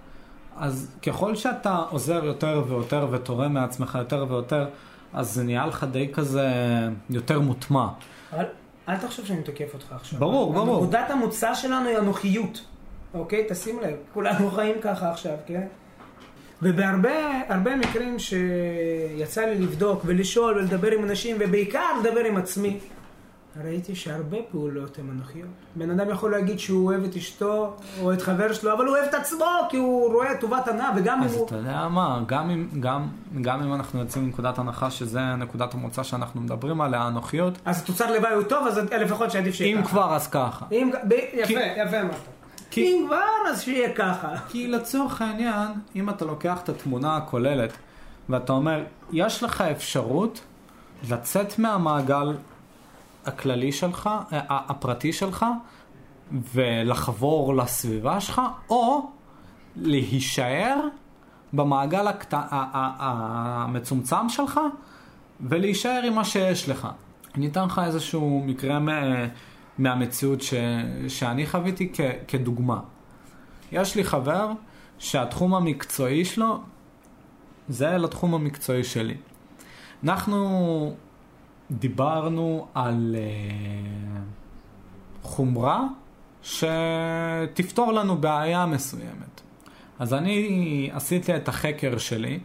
[0.56, 4.66] אז ככל שאתה עוזר יותר ויותר ותורם מעצמך יותר ויותר,
[5.14, 6.49] אז זה נהיה לך די כזה
[7.11, 7.87] יותר מוטמע.
[8.32, 8.44] אבל
[8.88, 10.18] אל תחשוב שאני תוקף אותך עכשיו.
[10.20, 10.76] ברור, ברור.
[10.82, 12.61] נקודת המוצא שלנו היא אנוכיות.
[13.14, 13.46] אוקיי?
[13.48, 15.66] תשים לב, כולנו חיים ככה עכשיו, כן?
[16.62, 17.10] ובהרבה
[17.48, 22.78] הרבה מקרים שיצא לי לבדוק ולשאול ולדבר עם אנשים, ובעיקר לדבר עם עצמי,
[23.64, 25.48] ראיתי שהרבה פעולות הן אנוכיות.
[25.76, 29.08] בן אדם יכול להגיד שהוא אוהב את אשתו או את חבר שלו, אבל הוא אוהב
[29.08, 31.46] את עצמו כי הוא רואה טובת הנאה, וגם אם אז הוא...
[31.46, 33.06] אתה יודע מה, גם אם, גם,
[33.40, 38.12] גם אם אנחנו יוצאים מנקודת הנחה שזה נקודת המוצא שאנחנו מדברים עליה, האנוכיות, אז התוצר
[38.12, 39.90] לוואי הוא טוב, אז לפחות שעדיף שיהיה אם ככה.
[39.90, 40.66] כבר אז ככה.
[40.72, 40.90] אם...
[41.08, 41.12] ב...
[41.32, 41.54] יפה, כי-
[41.86, 42.14] יפה אמרת.
[42.76, 44.28] כי- אם כבר, אז שיהיה ככה.
[44.49, 47.73] כי לצורך העניין, אם אתה לוקח את התמונה הכוללת
[48.28, 50.40] ואתה אומר, יש לך אפשרות
[51.11, 52.33] לצאת מהמעגל
[53.26, 55.47] הכללי שלך, אה, הפרטי שלך,
[56.54, 58.40] ולחבור לסביבה שלך,
[58.71, 59.11] או
[59.76, 60.76] להישאר
[61.52, 62.35] במעגל הקט...
[62.99, 64.61] המצומצם שלך
[65.40, 66.88] ולהישאר עם מה שיש לך.
[67.35, 68.78] אני אתן לך איזשהו מקרה.
[69.78, 70.54] מהמציאות ש...
[71.09, 72.00] שאני חוויתי כ...
[72.28, 72.80] כדוגמה.
[73.73, 74.52] יש לי חבר
[74.99, 76.60] שהתחום המקצועי שלו
[77.69, 79.17] זה לתחום המקצועי שלי.
[80.04, 80.95] אנחנו
[81.71, 83.19] דיברנו על uh,
[85.23, 85.82] חומרה
[86.43, 89.41] שתפתור לנו בעיה מסוימת.
[89.99, 92.39] אז אני עשיתי את החקר שלי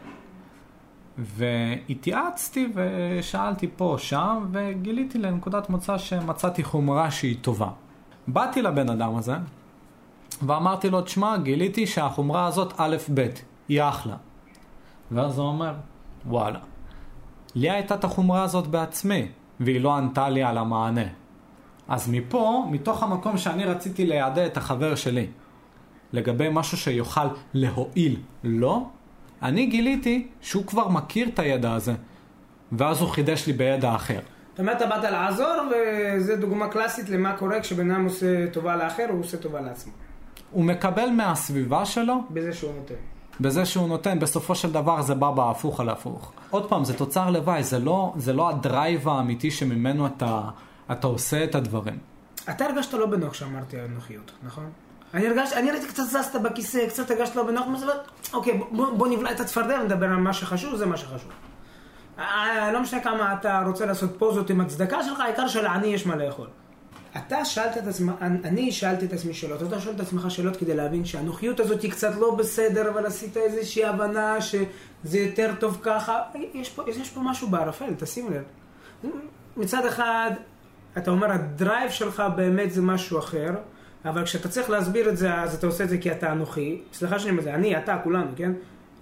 [1.22, 7.70] והתייעצתי ושאלתי פה שם וגיליתי לנקודת מוצא שמצאתי חומרה שהיא טובה.
[8.28, 9.36] באתי לבן אדם הזה
[10.46, 13.28] ואמרתי לו, תשמע, גיליתי שהחומרה הזאת א' ב',
[13.68, 14.16] היא אחלה.
[15.12, 15.74] ואז הוא אומר,
[16.28, 16.60] וואלה,
[17.56, 19.28] לי הייתה את החומרה הזאת בעצמי,
[19.60, 21.06] והיא לא ענתה לי על המענה.
[21.88, 25.28] אז מפה, מתוך המקום שאני רציתי ליעדה את החבר שלי,
[26.14, 28.90] לגבי משהו שיוכל להועיל לו,
[29.42, 31.94] אני גיליתי שהוא כבר מכיר את הידע הזה,
[32.72, 34.20] ואז הוא חידש לי בידע אחר.
[34.52, 39.06] זאת אומרת, אתה באת לעזור, וזו דוגמה קלאסית למה קורה כשבן אדם עושה טובה לאחר,
[39.10, 39.94] הוא עושה טובה לעצמו.
[40.52, 42.96] הוא מקבל מהסביבה שלו בזה שהוא נותן.
[43.40, 46.32] בזה שהוא נותן, בסופו של דבר זה בא בהפוך על הפוך.
[46.50, 50.42] עוד פעם, זה תוצר לוואי, זה לא, זה לא הדרייב האמיתי שממנו אתה,
[50.92, 51.98] אתה עושה את הדברים.
[52.50, 54.70] אתה הרגשת לא בנוח שאמרתי על נוחיות, נכון?
[55.14, 57.94] אני הרגשתי, אני ראיתי קצת זזת בכיסא, קצת הרגשת לא בנוח, אבל
[58.34, 61.32] אוקיי, בוא, בוא נבלע את הצפרדע ונדבר על מה שחשוב, זה מה שחשוב.
[62.20, 66.16] אה, לא משנה כמה אתה רוצה לעשות פוזות עם הצדקה שלך, העיקר שלעני יש מה
[66.16, 66.48] לאכול.
[67.18, 70.76] אתה שאלת את עצמך, אני שאלתי את עצמי שאלות, אתה שואל את עצמך שאלות כדי
[70.76, 76.22] להבין שהנוחיות הזאת היא קצת לא בסדר, אבל עשית איזושהי הבנה שזה יותר טוב ככה.
[76.54, 78.44] יש פה, יש פה משהו בערפל, תשים לב.
[79.58, 80.32] מצד אחד,
[80.98, 83.52] אתה אומר, הדרייב שלך באמת זה משהו אחר,
[84.06, 86.82] אבל כשאתה צריך להסביר את זה, אז אתה עושה את זה כי אתה אנוכי.
[86.94, 88.52] סליחה שאני אומר את זה, אני, אתה, כולנו, כן?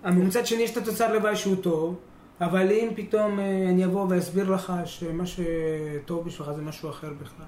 [0.03, 1.95] אבל מצד שני יש את התוצר לוואי שהוא טוב,
[2.41, 7.45] אבל אם פתאום אה, אני אבוא ואסביר לך שמה שטוב בשבילך זה משהו אחר בכלל.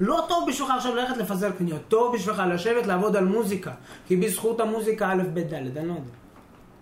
[0.00, 3.72] לא טוב בשבילך עכשיו ללכת לפזר קניות, טוב בשבילך לשבת לעבוד על מוזיקה,
[4.06, 6.12] כי בזכות המוזיקה א', ב', ד', אני לא יודע.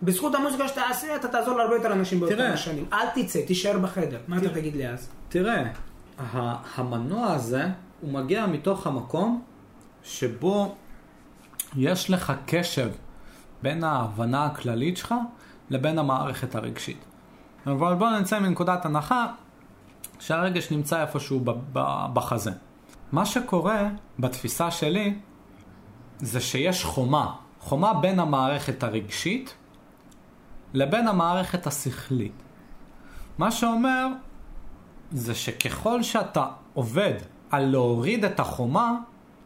[0.02, 2.50] בזכות המוזיקה שתעשה, אתה תעזור להרבה יותר אנשים באותם.
[2.52, 2.84] השנים.
[2.92, 4.18] אל תצא, תישאר בחדר.
[4.28, 4.48] מה אתה.
[4.48, 5.08] תגיד לי אז?
[5.28, 5.64] תראה,
[6.76, 7.66] המנוע הזה,
[8.00, 9.42] הוא מגיע מתוך המקום
[10.02, 10.74] שבו
[11.76, 12.90] יש לך קשב
[13.62, 15.14] בין ההבנה הכללית שלך
[15.70, 17.04] לבין המערכת הרגשית.
[17.66, 19.26] אבל בוא נצא מנקודת הנחה
[20.20, 21.40] שהרגש נמצא איפשהו
[22.12, 22.52] בחזה.
[23.12, 25.14] מה שקורה בתפיסה שלי
[26.18, 29.54] זה שיש חומה חומה בין המערכת הרגשית
[30.74, 32.32] לבין המערכת השכלית.
[33.38, 34.06] מה שאומר
[35.12, 37.14] זה שככל שאתה עובד
[37.50, 38.98] על להוריד את החומה,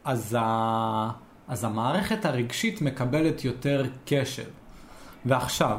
[0.05, 1.11] אז, ה...
[1.49, 4.49] אז המערכת הרגשית מקבלת יותר קשב.
[5.25, 5.79] ועכשיו,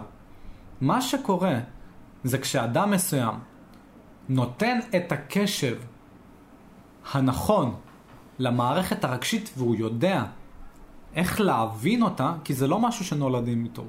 [0.81, 1.59] מה שקורה
[2.23, 3.35] זה כשאדם מסוים
[4.29, 5.77] נותן את הקשב
[7.13, 7.75] הנכון
[8.39, 10.23] למערכת הרגשית והוא יודע
[11.15, 13.85] איך להבין אותה, כי זה לא משהו שנולדים איתו,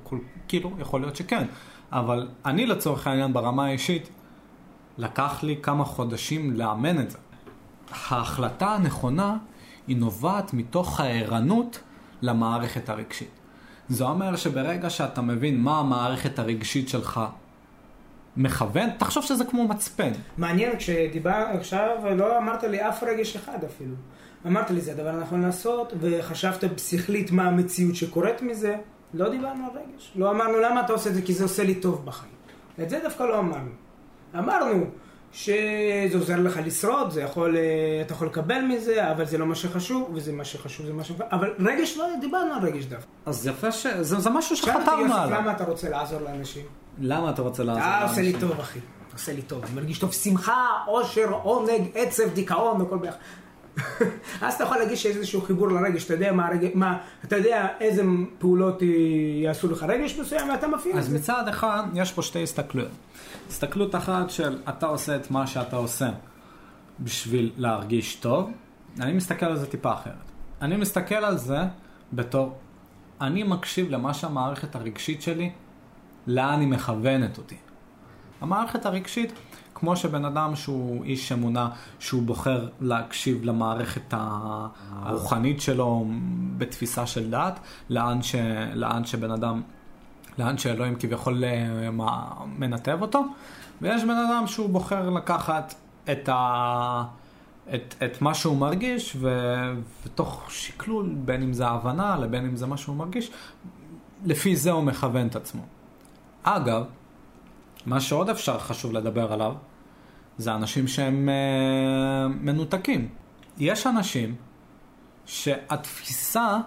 [0.49, 1.47] כאילו, יכול להיות שכן,
[1.93, 4.09] אבל אני לצורך העניין ברמה האישית,
[4.99, 7.19] לקח לי כמה חודשים לאמן את זה.
[8.09, 9.37] ההחלטה הנכונה
[9.87, 11.81] היא נובעת מתוך הערנות
[12.23, 13.31] למערכת הרגשית.
[13.89, 17.21] זה אומר שברגע שאתה מבין מה המערכת הרגשית שלך
[18.37, 20.13] מכוון, תחשוב שזה כמו מצפן.
[20.39, 23.95] מעניין, כשדיבר עכשיו, לא אמרת לי אף רגש אחד אפילו.
[24.47, 28.77] אמרת לי, זה הדבר הנכון לעשות, וחשבת שכלית מה המציאות שקורית מזה.
[29.15, 30.13] לא דיברנו על רגש.
[30.17, 32.33] לא אמרנו למה אתה עושה את זה, כי זה עושה לי טוב בחיים.
[32.83, 33.71] את זה דווקא לא אמרנו.
[34.39, 34.85] אמרנו
[35.35, 37.63] שזה עוזר לך לשרוד, זה יכול, אה,
[38.07, 41.13] אתה יכול לקבל מזה, אבל זה לא מה שחשוב, וזה מה שחשוב, זה מה ש...
[41.33, 43.07] אבל רגש לא, דיברנו על רגש דווקא.
[43.27, 43.87] אז יפה ש...
[43.87, 45.29] זה, זה משהו יוסף, עליו.
[45.31, 46.65] למה אתה רוצה לעזור לאנשים?
[47.01, 48.49] למה אתה רוצה לעזור אה, עושה לי לאנשים?
[48.49, 48.79] טוב, אחי.
[49.13, 49.65] עושה לי טוב.
[49.65, 50.13] אני מרגיש טוב.
[50.13, 53.19] שמחה, עושר, עונג, עצב, דיכאון, הכל ביחד.
[54.43, 57.67] אז אתה יכול להגיד שיש איזשהו חיבור לרגש, אתה יודע מה, הרגש, מה, אתה יודע
[57.81, 58.03] איזה
[58.39, 58.83] פעולות
[59.43, 61.19] יעשו לך רגש מסוים ואתה מפעיל את אז זה.
[61.19, 62.91] מצד אחד, יש פה שתי הסתכלויות.
[63.49, 66.11] הסתכלות אחת של אתה עושה את מה שאתה עושה
[67.01, 68.51] בשביל להרגיש טוב,
[69.01, 70.15] אני מסתכל על זה טיפה אחרת.
[70.63, 71.59] אני מסתכל על זה
[72.13, 72.59] בתור,
[73.21, 75.51] אני מקשיב למה שהמערכת הרגשית שלי,
[76.27, 77.57] לאן היא מכוונת אותי.
[78.41, 79.33] המערכת הרגשית,
[79.75, 84.15] כמו שבן אדם שהוא איש אמונה, שהוא בוחר להקשיב למערכת
[84.91, 86.07] הרוחנית שלו
[86.59, 88.35] בתפיסה של דת, לאן, ש,
[88.75, 89.63] לאן שבן אדם,
[90.39, 91.91] לאן שאלוהים כביכול אה,
[92.47, 93.25] מנתב אותו,
[93.83, 95.75] ויש בן אדם שהוא בוחר לקחת
[96.13, 97.05] את, ה,
[97.75, 99.29] את, את מה שהוא מרגיש, ו,
[100.07, 103.31] ותוך שקלול, בין אם זה הבנה לבין אם זה מה שהוא מרגיש,
[104.25, 105.63] לפי זה הוא מכוון את עצמו.
[106.43, 106.85] אגב,
[107.87, 109.55] מה שעוד אפשר חשוב לדבר עליו,
[110.39, 113.09] זה אנשים שהם אה, מנותקים.
[113.59, 114.35] יש אנשים
[115.27, 116.59] שהתפיסה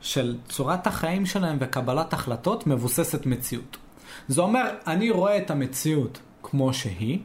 [0.00, 3.76] של צורת החיים שלהם וקבלת החלטות מבוססת מציאות.
[4.28, 7.18] זה אומר, אני רואה את המציאות כמו שהיא,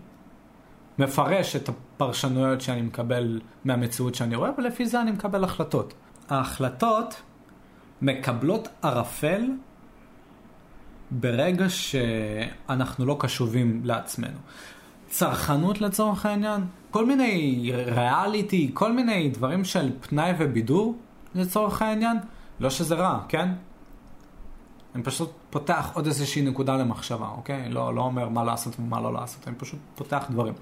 [0.99, 5.93] מפרש את הפרשנויות שאני מקבל מהמציאות שאני רואה, ולפי זה אני מקבל החלטות.
[6.29, 7.21] ההחלטות
[8.01, 9.41] מקבלות ערפל
[11.11, 14.37] ברגע שאנחנו לא קשובים לעצמנו.
[15.09, 20.95] צרכנות לצורך העניין, כל מיני ריאליטי, כל מיני דברים של פנאי ובידור
[21.35, 22.17] לצורך העניין,
[22.59, 23.49] לא שזה רע, כן?
[24.95, 27.69] אני פשוט פותח עוד איזושהי נקודה למחשבה, אוקיי?
[27.69, 30.53] לא, לא אומר מה לעשות ומה לא לעשות, אני פשוט פותח דברים.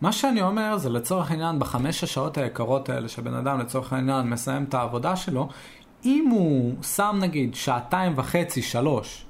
[0.00, 4.64] מה שאני אומר זה לצורך העניין בחמש השעות היקרות האלה שבן אדם לצורך העניין מסיים
[4.64, 5.48] את העבודה שלו,
[6.04, 9.24] אם הוא שם נגיד שעתיים וחצי, שלוש,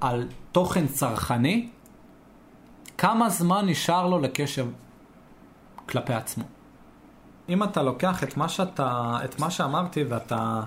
[0.00, 1.68] על תוכן צרכני,
[2.98, 4.66] כמה זמן נשאר לו לקשב
[5.86, 6.44] כלפי עצמו.
[7.48, 10.60] אם אתה לוקח את מה, שאתה, את מה שאמרתי ואתה,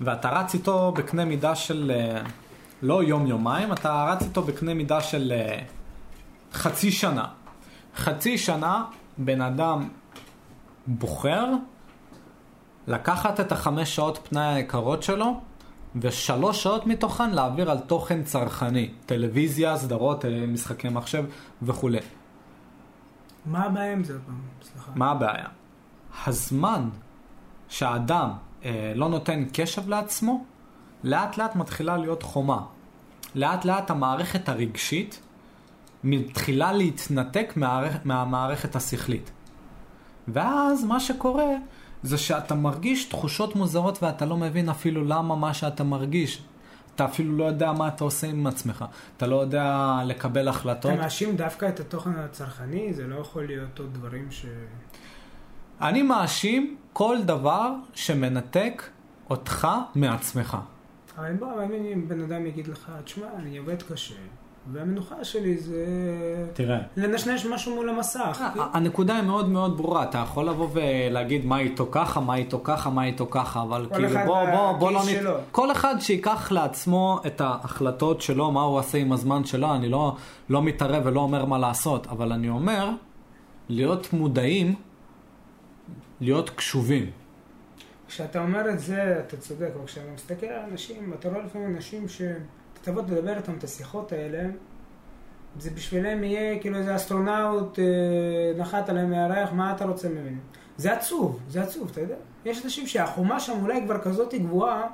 [0.00, 2.22] ואתה רץ איתו בקנה מידה של אה,
[2.82, 5.58] לא יום-יומיים, אתה רץ איתו בקנה מידה של אה,
[6.52, 7.26] חצי שנה.
[7.96, 8.84] חצי שנה
[9.18, 9.88] בן אדם
[10.86, 11.46] בוחר
[12.86, 15.40] לקחת את החמש שעות פנאי היקרות שלו
[15.96, 21.24] ושלוש שעות מתוכן להעביר על תוכן צרכני, טלוויזיה, סדרות, אה, משחקי מחשב
[21.62, 21.98] וכולי.
[23.46, 24.40] מה הבעיה עם זה פעם?
[24.62, 24.92] סליחה.
[24.94, 25.61] מה הבעיה?
[26.26, 26.88] הזמן
[27.68, 28.30] שהאדם
[28.64, 30.44] אה, לא נותן קשב לעצמו,
[31.04, 32.62] לאט לאט מתחילה להיות חומה.
[33.34, 35.20] לאט לאט המערכת הרגשית
[36.04, 39.30] מתחילה להתנתק מהערכ, מהמערכת השכלית.
[40.28, 41.50] ואז מה שקורה
[42.02, 46.42] זה שאתה מרגיש תחושות מוזרות ואתה לא מבין אפילו למה מה שאתה מרגיש.
[46.94, 48.84] אתה אפילו לא יודע מה אתה עושה עם עצמך.
[49.16, 50.92] אתה לא יודע לקבל החלטות.
[50.92, 52.92] אתה מאשים דווקא את התוכן הצרכני?
[52.92, 54.46] זה לא יכול להיות עוד דברים ש...
[55.82, 58.82] אני מאשים כל דבר שמנתק
[59.30, 60.56] אותך מעצמך.
[61.18, 64.14] אבל בוא, אבל אם בן אדם יגיד לך, תשמע, אני עובד קשה,
[64.72, 65.84] והמנוחה שלי זה...
[66.52, 66.78] תראה.
[66.96, 68.42] לנשנש משהו מול המסך.
[68.56, 72.90] הנקודה היא מאוד מאוד ברורה, אתה יכול לבוא ולהגיד מה איתו ככה, מה איתו ככה,
[72.90, 75.08] מה איתו ככה, אבל כאילו בוא, בוא, בוא לא נת...
[75.20, 75.34] שלו.
[75.50, 80.16] כל אחד שיקח לעצמו את ההחלטות שלו, מה הוא עושה עם הזמן שלו, אני לא,
[80.48, 82.90] לא מתערב ולא אומר מה לעשות, אבל אני אומר,
[83.68, 84.74] להיות מודעים,
[86.22, 87.10] להיות קשובים.
[88.08, 92.08] כשאתה אומר את זה, אתה צודק, אבל כשאתה מסתכל על אנשים, אתה רואה לפעמים אנשים
[92.08, 92.30] שאתה
[92.82, 94.48] תבוא לדבר איתם את השיחות האלה,
[95.58, 97.84] זה בשבילם יהיה כאילו איזה אסטרונאוט אה,
[98.58, 100.36] נחת עליהם מהירח, מה אתה רוצה ממנו?
[100.76, 102.14] זה עצוב, זה עצוב, אתה יודע?
[102.44, 104.86] יש אנשים שהחומה שם אולי כבר כזאת גבוהה,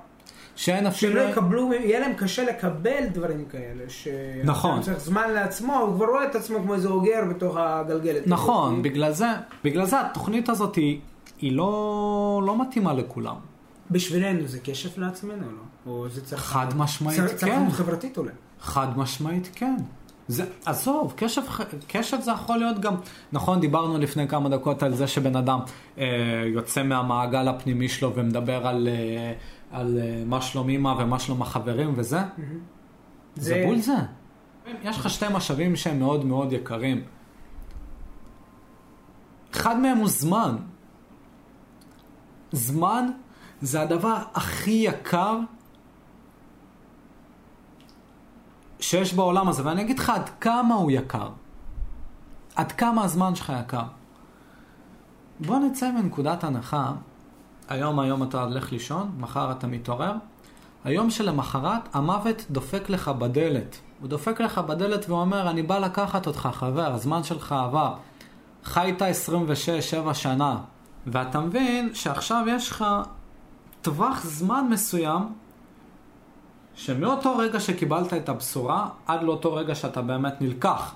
[0.57, 1.15] שאין אפילו...
[1.15, 3.85] לא יקבלו, יהיה להם קשה לקבל דברים כאלה.
[3.89, 4.09] ש...
[4.45, 4.81] נכון.
[4.81, 8.27] צריך זמן לעצמו, הוא כבר רואה את עצמו כמו איזה אוגר בתוך הגלגלת.
[8.27, 8.83] נכון.
[8.83, 9.27] בגלל זה,
[9.65, 11.01] בגלל זה התוכנית הזאת היא,
[11.41, 13.37] היא לא, לא מתאימה לכולם.
[13.91, 15.63] בשבילנו זה כסף לעצמנו, לא?
[15.93, 16.43] או זה צריך...
[16.43, 17.61] חד משמעית, צריך- צריך כן.
[17.63, 18.31] להיות חברתית אולי.
[18.61, 19.77] חד משמעית כן.
[20.29, 21.43] זה, עזוב, קשב,
[21.89, 22.95] קשב זה יכול להיות גם,
[23.33, 25.61] נכון, דיברנו לפני כמה דקות על זה שבן אדם
[25.99, 26.05] אה,
[26.55, 29.33] יוצא מהמעגל הפנימי שלו ומדבר על, אה,
[29.79, 32.23] על אה, מה שלום אמא ומה שלום החברים וזה, זה
[33.37, 33.95] זה- בול זה.
[34.83, 37.03] יש לך שתי משאבים שהם מאוד מאוד יקרים.
[39.55, 40.57] אחד מהם הוא זמן.
[42.53, 43.11] זמן
[43.63, 45.39] זה הדבר הכי יקר
[48.81, 51.29] שיש בעולם הזה, ואני אגיד לך עד כמה הוא יקר.
[52.55, 53.85] עד כמה הזמן שלך יקר.
[55.41, 56.93] בוא נצא מנקודת הנחה,
[57.69, 60.13] היום היום אתה הולך לישון, מחר אתה מתעורר,
[60.85, 63.79] היום שלמחרת המוות דופק לך בדלת.
[64.01, 67.95] הוא דופק לך בדלת ואומר, אני בא לקחת אותך חבר, הזמן שלך עבר.
[68.65, 70.59] חיית 26-7 שנה,
[71.13, 72.85] ואתה מבין שעכשיו יש לך
[73.83, 75.23] טווח זמן מסוים
[76.75, 80.95] שמאותו רגע שקיבלת את הבשורה, עד לאותו רגע שאתה באמת נלקח.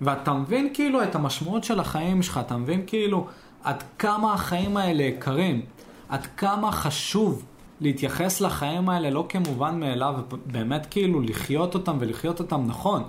[0.00, 3.26] ואתה מבין כאילו את המשמעות של החיים שלך, אתה מבין כאילו
[3.62, 5.62] עד כמה החיים האלה יקרים,
[6.08, 7.44] עד כמה חשוב
[7.80, 13.02] להתייחס לחיים האלה לא כמובן מאליו, ובאמת כאילו לחיות אותם ולחיות אותם נכון.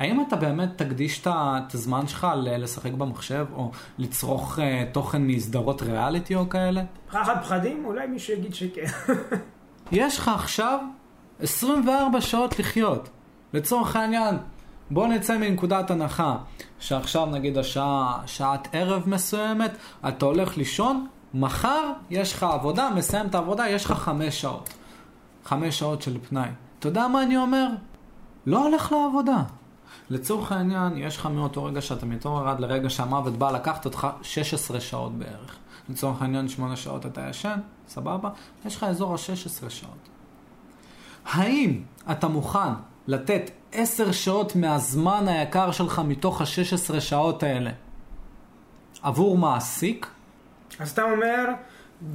[0.00, 6.34] האם אתה באמת תקדיש את הזמן שלך לשחק במחשב, או לצרוך uh, תוכן מסדרות ריאליטי
[6.34, 6.82] או כאלה?
[7.10, 7.84] פחד פחדים?
[7.84, 8.86] אולי מישהו יגיד שכן.
[9.92, 10.78] יש לך עכשיו
[11.40, 13.08] 24 שעות לחיות.
[13.52, 14.36] לצורך העניין,
[14.90, 16.36] בוא נצא מנקודת הנחה
[16.78, 19.70] שעכשיו נגיד השעה, שעת ערב מסוימת,
[20.08, 24.68] אתה הולך לישון, מחר יש לך עבודה, מסיים את העבודה, יש לך חמש שעות.
[25.44, 26.48] חמש שעות של פנאי.
[26.78, 27.66] אתה יודע מה אני אומר?
[28.46, 29.42] לא הולך לעבודה.
[30.10, 34.80] לצורך העניין, יש לך מאותו רגע שאתה מתעורר עד לרגע שהמוות בא לקחת אותך 16
[34.80, 35.56] שעות בערך.
[35.88, 38.30] לצורך העניין, 8 שעות אתה ישן, סבבה?
[38.66, 40.08] יש לך אזור ה-16 שעות.
[41.24, 42.72] האם אתה מוכן
[43.06, 47.70] לתת 10 שעות מהזמן היקר שלך מתוך ה-16 שעות האלה
[49.02, 50.06] עבור מעסיק?
[50.78, 51.44] אז אתה אומר,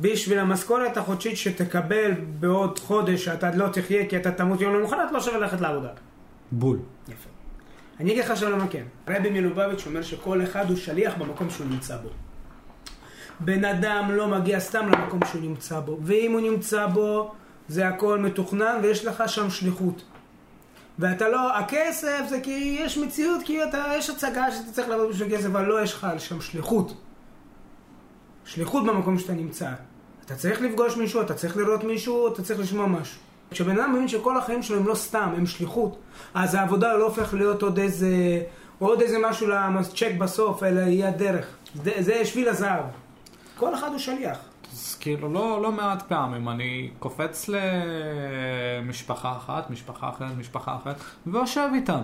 [0.01, 5.21] בשביל המשכורת החודשית שתקבל בעוד חודש, שאתה לא תחיה כי אתה תמות יום למחרת, לא
[5.21, 5.89] שווה ללכת לעבודה.
[6.51, 6.79] בול.
[7.07, 7.34] יפה.
[7.99, 8.83] אני אגיד לך עכשיו למה כן.
[9.07, 12.09] רבי מלובביץ' אומר שכל אחד הוא שליח במקום שהוא נמצא בו.
[13.39, 17.31] בן אדם לא מגיע סתם למקום שהוא נמצא בו, ואם הוא נמצא בו,
[17.67, 20.03] זה הכל מתוכנן ויש לך שם שליחות.
[20.99, 25.37] ואתה לא, הכסף זה כי יש מציאות, כי אתה, יש הצגה שאתה צריך לעבוד בשביל
[25.37, 26.93] כסף, אבל לא יש לך שם שליחות.
[28.45, 29.69] שליחות במקום שאתה נמצא.
[30.25, 33.24] אתה צריך לפגוש מישהו, אתה צריך לראות מישהו, אתה צריך לשמוע משהו.
[33.51, 35.97] כשבן אדם מבין שכל החיים שלו הם לא סתם, הם שליחות,
[36.33, 38.41] אז העבודה לא הופך להיות עוד איזה,
[38.79, 41.47] עוד איזה משהו לצ'ק בסוף, אלא יהיה הדרך.
[41.83, 42.83] זה, זה שביל הזהב.
[43.57, 44.37] כל אחד הוא שליח.
[44.73, 50.95] אז כאילו לא, לא מעט פעמים אני קופץ למשפחה אחת, משפחה אחרת, משפחה אחרת,
[51.27, 52.01] ויושב איתם.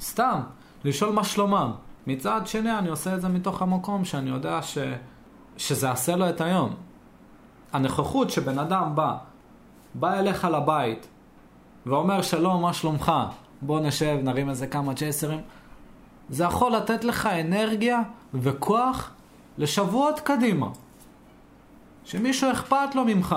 [0.00, 0.40] סתם,
[0.84, 1.72] לשאול מה שלומם.
[2.06, 4.78] מצד שני אני עושה את זה מתוך המקום שאני יודע ש...
[5.56, 6.74] שזה יעשה לו את היום.
[7.72, 9.16] הנוכחות שבן אדם בא,
[9.94, 11.08] בא אליך לבית,
[11.86, 13.12] ואומר שלום, מה שלומך?
[13.62, 15.40] בוא נשב, נרים איזה כמה צ'ייסרים.
[16.30, 18.02] זה יכול לתת לך אנרגיה
[18.34, 19.10] וכוח
[19.58, 20.68] לשבועות קדימה.
[22.04, 23.36] שמישהו אכפת לו ממך.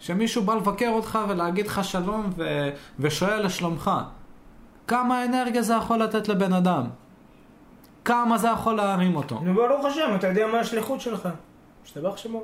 [0.00, 2.70] שמישהו בא לבקר אותך ולהגיד לך שלום ו...
[2.98, 3.90] ושואל לשלומך.
[4.86, 6.84] כמה אנרגיה זה יכול לתת לבן אדם?
[8.04, 9.40] כמה זה יכול להרים אותו?
[9.42, 11.28] נו, ברוך השם, אתה יודע מה השליחות שלך.
[11.84, 12.42] השתבח שמו.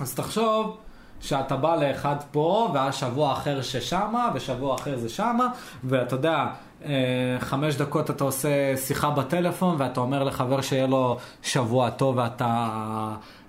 [0.00, 0.76] אז תחשוב
[1.20, 5.48] שאתה בא לאחד פה, ואז שבוע אחר ששמה, ושבוע אחר זה שמה,
[5.84, 6.46] ואתה יודע,
[6.84, 12.68] אה, חמש דקות אתה עושה שיחה בטלפון, ואתה אומר לחבר שיהיה לו שבוע טוב, ואתה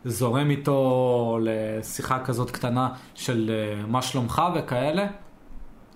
[0.05, 5.07] זורם איתו לשיחה כזאת קטנה של אה, מה שלומך וכאלה.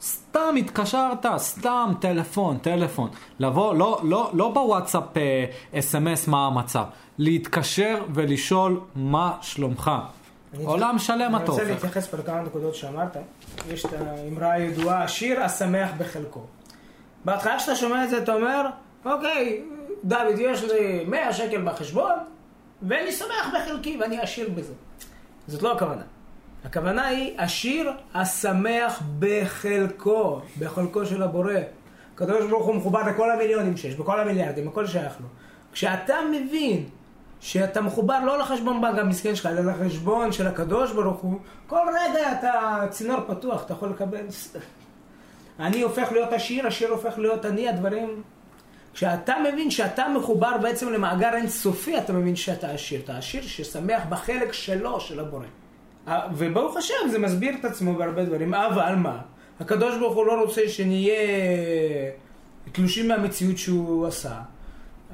[0.02, 3.10] סתם התקשרת, סתם טלפון, טלפון.
[3.40, 5.46] לבוא, לא, לא, לא בוואטסאפ אה,
[5.80, 6.84] אס.אם.אס מה המצב.
[7.18, 9.92] להתקשר ולשאול מה שלומך.
[10.64, 11.64] עולם שלם אתה אני רוצה.
[11.64, 13.18] להתייחס פה לכמה נקודות שאמרת.
[13.70, 16.42] יש את האמרה הידועה, השיר השמח בחלקו.
[17.26, 18.66] בהתחלה כשאתה שומע את זה אתה אומר,
[19.06, 19.64] אוקיי,
[20.04, 22.14] דוד, יש לי 100 שקל בחשבון,
[22.82, 24.74] ואני שמח בחלקי ואני עשיר בזה.
[25.48, 26.02] זאת לא הכוונה.
[26.66, 31.54] הכוונה היא השיר השמח בחלקו, בחלקו של הבורא.
[32.16, 35.28] הקדוש ברוך הוא מחובר לכל המיליונים שיש, בכל המיליארדים, הכל שייך לו.
[35.74, 36.86] כשאתה מבין
[37.44, 42.32] שאתה מחובר לא לחשבון בנק המסכן שלך, אלא לחשבון של הקדוש ברוך הוא, כל רגע
[42.32, 44.26] אתה צינור פתוח, אתה יכול לקבל...
[45.60, 48.24] אני הופך להיות עשיר, השיר הופך להיות אני, הדברים...
[48.94, 53.02] כשאתה מבין שאתה מחובר בעצם למאגר אינסופי, אתה מבין שאתה עשיר.
[53.04, 55.46] אתה עשיר ששמח בחלק שלו, של הבורא.
[56.34, 58.54] וברוך השם, זה מסביר את עצמו בהרבה דברים.
[58.54, 59.22] אבל מה?
[59.60, 61.14] הקדוש ברוך הוא לא רוצה שנהיה
[62.72, 64.36] תלושים מהמציאות שהוא עשה.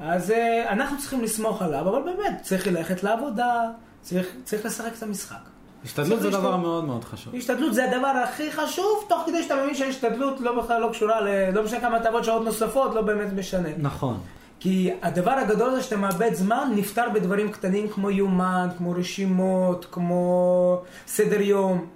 [0.00, 0.32] אז
[0.68, 3.70] אנחנו צריכים לסמוך עליו, אבל באמת, צריך ללכת לעבודה,
[4.02, 5.36] צריך, צריך לשחק את המשחק.
[5.84, 7.34] השתדלות זה דבר מאוד מאוד חשוב.
[7.34, 11.50] השתדלות זה הדבר הכי חשוב, תוך כדי שאתה מבין שהשתדלות לא בכלל לא קשורה, ל...
[11.54, 13.68] לא משנה כמה תעבוד שעות נוספות, לא באמת משנה.
[13.78, 14.18] נכון.
[14.60, 20.82] כי הדבר הגדול זה שאתה מאבד זמן, נפתר בדברים קטנים כמו יומן, כמו רשימות, כמו
[21.06, 21.86] סדר יום.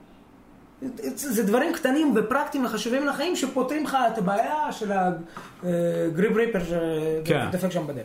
[1.14, 7.86] זה דברים קטנים ופרקטיים וחשובים לחיים שפותרים לך את הבעיה של הגריב ריפר שדפק שם
[7.86, 8.04] בדלת.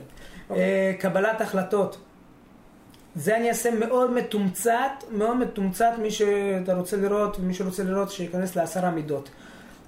[0.51, 1.97] אה, קבלת החלטות.
[3.15, 8.55] זה אני אעשה מאוד מתומצת, מאוד מתומצת, מי שאתה רוצה לראות, ומי שרוצה לראות, שייכנס
[8.55, 9.29] לעשרה מידות.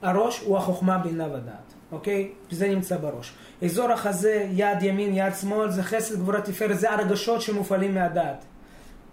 [0.01, 2.31] הראש הוא החוכמה, בינה ודעת, אוקיי?
[2.51, 3.33] זה נמצא בראש.
[3.63, 8.45] אזור החזה, יד ימין, יד שמאל, זה חסד, גבורה, תפארת, זה הרגשות שמופעלים מהדעת.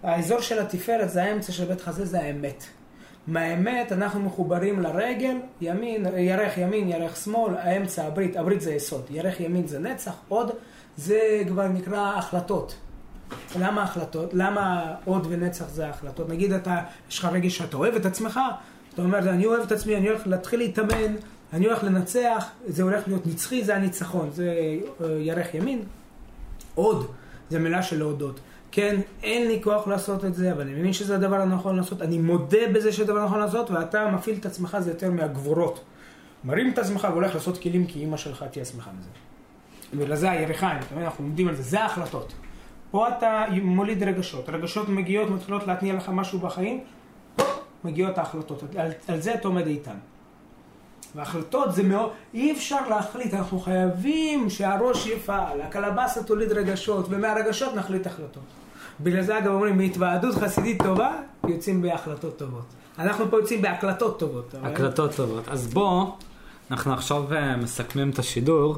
[0.03, 2.63] האזור של התפארת, זה האמצע של בית חזה, זה האמת.
[3.29, 9.39] מהאמת אנחנו מחוברים לרגל, ימין, ירך ימין, ירך שמאל, האמצע, הברית, הברית זה יסוד, ירך
[9.39, 10.51] ימין זה נצח, עוד
[10.97, 12.75] זה כבר נקרא החלטות.
[13.59, 14.33] למה החלטות?
[14.33, 16.29] למה עוד ונצח זה החלטות?
[16.29, 16.77] נגיד אתה,
[17.09, 18.39] יש לך רגש שאתה אוהב את עצמך,
[18.93, 21.15] אתה אומר, אני אוהב את עצמי, אני הולך להתחיל להתאמן,
[21.53, 24.53] אני הולך לנצח, זה הולך להיות נצחי, זה הניצחון, זה
[25.01, 25.83] אה, ירך ימין.
[26.75, 27.11] עוד,
[27.49, 28.39] זה מילה של להודות.
[28.71, 32.17] כן, אין לי כוח לעשות את זה, אבל אני מבין שזה הדבר הנכון לעשות, אני
[32.17, 35.83] מודה בזה שזה הדבר הנכון לעשות, ואתה מפעיל את עצמך, זה יותר מהגבורות.
[36.43, 39.09] מרים את עצמך והולך לעשות כלים, כי אימא שלך תהיה שמחה מזה.
[39.93, 42.33] בגלל זה היריחיים, אנחנו לומדים על זה, זה ההחלטות.
[42.91, 46.83] פה אתה מוליד רגשות, רגשות מגיעות, מתחילות להתניע לך משהו בחיים,
[47.83, 49.97] מגיעות ההחלטות, על, על זה אתה עומד איתן.
[51.15, 58.07] והחלטות זה מאוד, אי אפשר להחליט, אנחנו חייבים שהראש יפעל, הקלבסה תוליד רגשות, ומהרגשות נחליט
[58.07, 58.43] החלטות.
[59.01, 61.11] בגלל זה אגב אומרים, מהתוועדות חסידית טובה,
[61.47, 62.65] יוצאים בהחלטות טובות.
[62.99, 64.55] אנחנו פה יוצאים בהקלטות טובות.
[64.63, 65.47] הקלטות טובות.
[65.47, 66.05] אז בוא,
[66.71, 68.77] אנחנו עכשיו אה, מסכמים את השידור.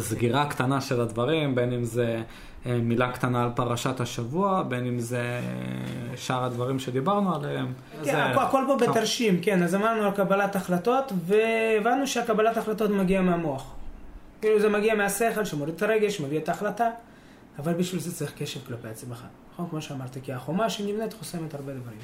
[0.00, 2.22] סגירה קטנה של הדברים, בין אם זה
[2.66, 7.72] אה, מילה קטנה על פרשת השבוע, בין אם זה אה, שאר הדברים שדיברנו עליהם.
[8.04, 8.24] כן, זה...
[8.24, 13.74] הכל פה בתרשים, כן, אז אמרנו על קבלת החלטות, והבנו שהקבלת החלטות מגיע מהמוח.
[14.40, 16.90] כאילו זה מגיע מהשכל שמוריד את הרגש, מביא את ההחלטה,
[17.58, 19.24] אבל בשביל זה צריך קשב כלפי עצמך.
[19.52, 21.98] נכון, כמו שאמרתי, כי החומה שנבנית חוסמת הרבה דברים.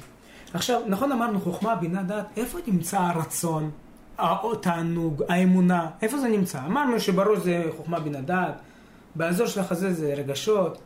[0.53, 3.71] עכשיו, נכון אמרנו חוכמה, בינה, דעת, איפה נמצא הרצון,
[4.53, 6.59] התענוג, האמונה, איפה זה נמצא?
[6.65, 8.61] אמרנו שבראש זה חוכמה, בינה, דעת.
[9.15, 10.77] באזור של החזה זה רגשות,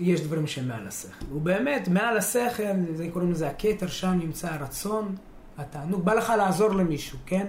[0.00, 1.24] יש דברים שהם מעל השכל.
[1.32, 2.62] ובאמת, מעל השכל,
[2.94, 5.14] זה קוראים לזה הכתר, שם נמצא הרצון,
[5.58, 6.04] התענוג.
[6.04, 7.46] בא לך לעזור למישהו, כן?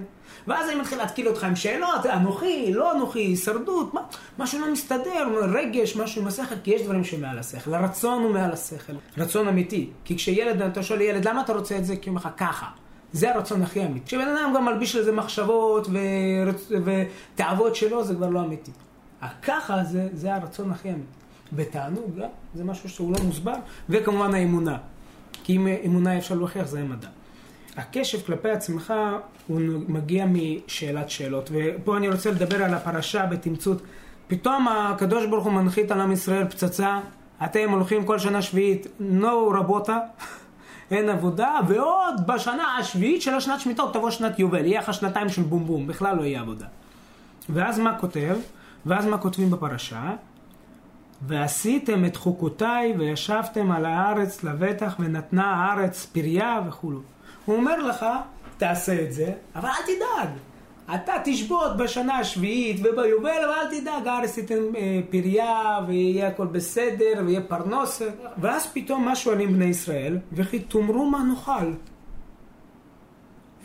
[0.48, 3.94] ואז אני מתחיל להתקיל אותך עם שאלות, אנוכי, לא אנוכי, הישרדות,
[4.40, 7.74] משהו לא מסתדר, רגש, משהו עם השכל, כי יש דברים שמעל השכל.
[7.74, 9.90] הרצון הוא מעל השכל, רצון אמיתי.
[10.06, 11.96] כי כשילד, אתה שואל ילד, למה אתה רוצה את זה?
[11.96, 12.66] כי הוא אומר לך, ככה.
[13.14, 14.06] זה הרצון הכי אמיתי.
[14.06, 15.88] כשבן אדם גם מלביש לזה מחשבות
[16.84, 18.72] ותאוות שלו, זה כבר לא אמיתי.
[19.22, 21.18] הככה זה, זה הרצון הכי אמיתי.
[21.54, 23.54] בתענוג, לא, זה משהו שהוא לא מוסבר,
[23.90, 24.78] וכמובן האמונה.
[25.44, 27.08] כי אם אמונה אפשר להוכיח, זה המדע.
[27.78, 28.94] הקשב כלפי עצמך
[29.48, 33.82] הוא מגיע משאלת שאלות, ופה אני רוצה לדבר על הפרשה בתמצות.
[34.28, 37.00] פתאום הקדוש ברוך הוא מנחית על עם ישראל פצצה,
[37.44, 39.98] אתם הולכים כל שנה שביעית, נו רבותה,
[40.92, 45.42] אין עבודה, ועוד בשנה השביעית של השנת שמיטות תבוא שנת יובל, יהיה לך שנתיים של
[45.42, 46.66] בום בום, בכלל לא יהיה עבודה.
[47.50, 48.38] ואז מה כותב?
[48.86, 50.12] ואז מה כותבים בפרשה?
[51.28, 57.02] ועשיתם את חוקותיי וישבתם על הארץ לבטח ונתנה הארץ פריה וכולו.
[57.46, 58.06] הוא אומר לך,
[58.58, 60.30] תעשה את זה, אבל אל תדאג.
[60.96, 67.22] אתה תשבות בשנה השביעית וביובל, אבל אל תדאג, הארץ תיתן אה, פריה ויהיה הכל בסדר
[67.26, 68.02] ויהיה פרנוס.
[68.38, 70.18] ואז פתאום מה שואלים בני ישראל?
[70.34, 71.72] וכי תאמרו מה נאכל.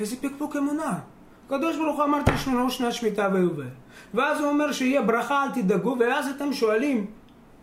[0.00, 0.98] איזה פקפוק אמונה.
[1.46, 3.68] הקדוש ברוך הוא אמר תשמעו שנת שמיטה ויובל.
[4.14, 7.06] ואז הוא אומר שיהיה ברכה, אל תדאגו, ואז אתם שואלים,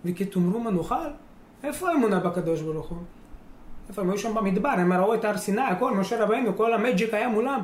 [0.05, 0.95] וכי תאמרו מה נאכל?
[1.63, 2.97] איפה האמונה בקדוש ברוך הוא?
[3.89, 7.13] איפה הם היו שם במדבר, הם ראו את הר סיני, הכל, משה רבינו, כל המג'יק
[7.13, 7.61] היה מולם.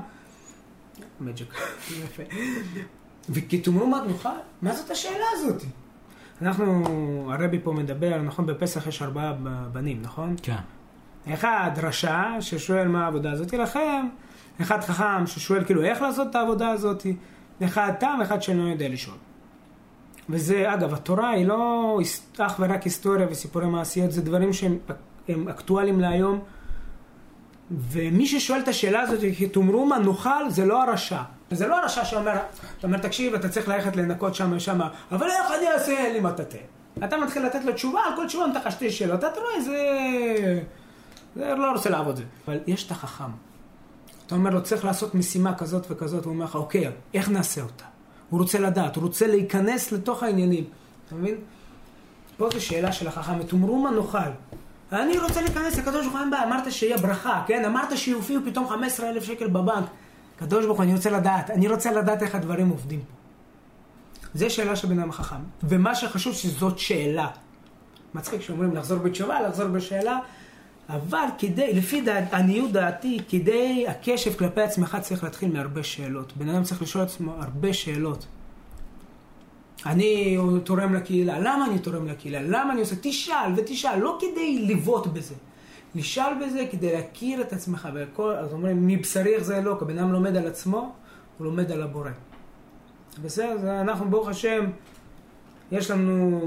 [1.20, 1.54] מג'יק,
[2.04, 2.24] יפה.
[3.30, 4.30] וכי תאמרו מה נאכל?
[4.62, 5.64] מה זאת השאלה הזאת?
[6.41, 9.34] אנחנו, הרבי פה מדבר, נכון, בפסח יש ארבעה
[9.72, 10.36] בנים, נכון?
[10.43, 10.56] כן.
[11.34, 14.08] אחד רשע, ששואל מה העבודה הזאת לכם,
[14.62, 17.06] אחד חכם ששואל כאילו איך לעשות את העבודה הזאת,
[17.64, 19.18] אחד תם, אחד שאינו יודע לשאול.
[20.30, 22.00] וזה, אגב, התורה היא לא
[22.38, 24.78] אך ורק היסטוריה וסיפורי מעשיות, זה דברים שהם
[25.50, 26.39] אקטואליים להיום.
[27.72, 29.20] ומי ששואל את השאלה הזאת,
[29.51, 31.22] תאמרו מה נאכל, זה לא הרשע.
[31.51, 32.34] זה לא הרשע שאומר,
[32.80, 34.80] אתה אומר, תקשיב, אתה צריך ללכת לנקות שם ושם,
[35.11, 36.57] אבל איך אני אעשה, לי מטאטא.
[37.03, 40.61] אתה מתחיל לתת לו תשובה, על כל תשובה נתן שתי שאלות, אתה רואה, זה...
[41.36, 42.24] זה לא רוצה לעבוד זה.
[42.47, 43.24] אבל יש את החכם.
[44.28, 47.86] אתה אומר לו, צריך לעשות משימה כזאת וכזאת, הוא אומר לך, אוקיי, איך נעשה אותה?
[48.30, 50.63] הוא רוצה לדעת, הוא רוצה להיכנס לתוך העניינים.
[51.07, 51.36] אתה מבין?
[52.38, 54.32] פה זו שאלה של החכם, תאמרו מה נאכל.
[54.91, 57.65] אני רוצה להיכנס לקדוש ברוך הוא, אמרת שיהיה ברכה, כן?
[57.65, 59.86] אמרת שיופיעו פתאום 15 אלף שקל בבנק.
[60.39, 63.15] קדוש ברוך הוא, אני רוצה לדעת, אני רוצה לדעת איך הדברים עובדים פה.
[64.33, 65.36] זה שאלה של בן אדם חכם.
[65.63, 67.27] ומה שחשוב שזאת שאלה.
[68.13, 70.19] מצחיק שאומרים לחזור בתשובה, לחזור בשאלה,
[70.89, 76.38] אבל כדי, לפי דעת, עניות דעתי, כדי הקשב כלפי עצמך צריך להתחיל מהרבה שאלות.
[76.38, 78.25] בן אדם צריך לשאול עצמו הרבה שאלות.
[79.86, 82.41] אני תורם לקהילה, למה אני תורם לקהילה?
[82.41, 82.95] למה אני עושה?
[83.01, 85.36] תשאל ותשאל, לא כדי לבעוט בזה.
[85.95, 90.11] לשאל בזה כדי להכיר את עצמך והכל, אז אומרים, מבשרי איך זה אלוק, הבן אדם
[90.11, 90.93] לומד על עצמו,
[91.38, 92.09] הוא לומד על הבורא.
[93.23, 94.65] בסדר, אנחנו ברוך השם,
[95.71, 96.41] יש לנו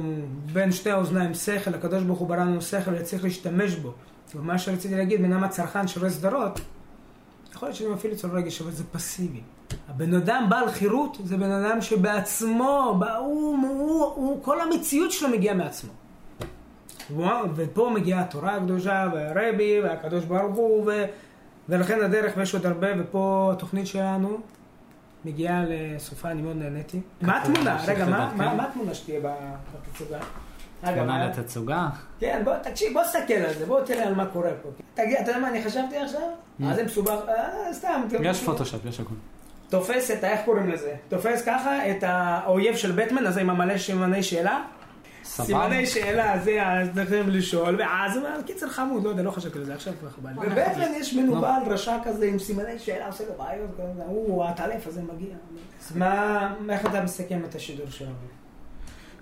[0.53, 3.95] בין שתי האוזניים שכל, הקדוש ברוך הוא ברא לנו שכל וצריך להשתמש בו.
[4.35, 6.61] ומה שרציתי להגיד, בן אדם הצרכן שרואה סדרות,
[7.53, 9.41] יכול להיות שאני מפעיל אצלו רגש, אבל זה פסיבי.
[9.89, 15.55] הבן אדם בעל חירות זה בן אדם שבעצמו, הוא, הוא, הוא, כל המציאות שלו מגיעה
[15.55, 15.91] מעצמו.
[17.55, 21.05] ופה מגיעה התורה הקדושה, והרבי, והקדוש ברוך הוא, ו...
[21.69, 24.39] ולכן הדרך, ויש עוד הרבה, ופה התוכנית שלנו
[25.25, 27.01] מגיעה לסופה, אני מאוד נהניתי.
[27.23, 27.79] מה התמונה?
[27.87, 28.07] רגע,
[28.37, 30.19] מה התמונה שתהיה בתצוגה?
[30.81, 31.89] תמונה לתצוגה?
[32.21, 34.69] כן, בוא, תקשיב, בוא תסתכל על זה, בוא תראה על מה קורה פה.
[34.95, 36.21] תגיד, אתה יודע מה אני חשבתי עכשיו?
[36.59, 37.21] מה זה מסובך?
[37.29, 38.03] אה, סתם.
[38.21, 39.17] יש פוטושופ, יש הכול.
[39.69, 40.31] תופס את ה...
[40.31, 40.95] איך קוראים לזה?
[41.09, 44.63] תופס ככה את האויב של בטמן, הזה עם המלא סימני שאלה.
[45.25, 46.61] סימני שאלה, זה
[46.95, 50.31] צריכים לשאול, ואז, קיצר חמוד, לא יודע, לא חשבתי על זה, עכשיו כבר חבל.
[50.47, 53.71] ובטמן יש מנוול רשע כזה עם סימני שאלה, עושה לו בעיות,
[54.07, 55.35] הוא, הטלף הזה מגיע.
[55.81, 58.13] אז מה, איך אתה מסכם את השידור שלנו?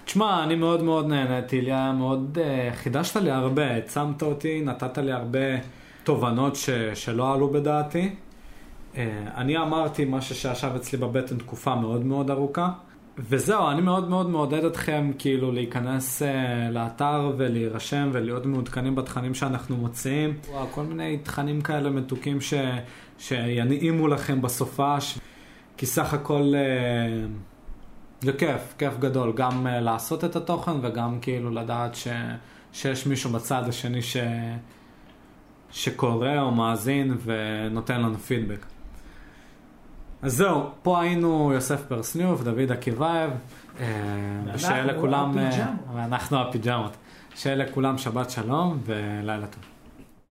[0.04, 5.12] תשמע, אני מאוד מאוד נהניתי, ליה, מאוד, uh, חידשת לי הרבה, העצמת אותי, נתת לי
[5.12, 5.38] הרבה
[6.04, 8.14] תובנות ש, שלא עלו בדעתי.
[8.96, 8.98] Uh,
[9.36, 12.70] אני אמרתי משהו שישב אצלי בבטן תקופה מאוד מאוד ארוכה.
[13.18, 16.24] וזהו, אני מאוד מאוד מעודד אתכם כאילו להיכנס uh,
[16.70, 20.34] לאתר ולהירשם ולהיות מעודכנים בתכנים שאנחנו מוציאים.
[20.50, 22.54] וואו, כל מיני תכנים כאלה מתוקים ש,
[23.18, 25.18] שינעימו לכם בסופש,
[25.76, 26.52] כי סך הכל...
[26.52, 32.08] Uh, זה כיף, כיף גדול, גם uh, לעשות את התוכן וגם כאילו לדעת ש,
[32.72, 34.16] שיש מישהו בצד השני ש,
[35.70, 38.66] שקורא או מאזין ונותן לנו פידבק.
[40.22, 43.30] אז זהו, פה היינו יוסף פרסניוב, דוד עקיבייב,
[44.54, 46.96] ושיהיה לכולם, אה, ואנחנו הפיג'מות.
[47.34, 49.75] שיהיה לכולם שבת שלום ולילה טוב.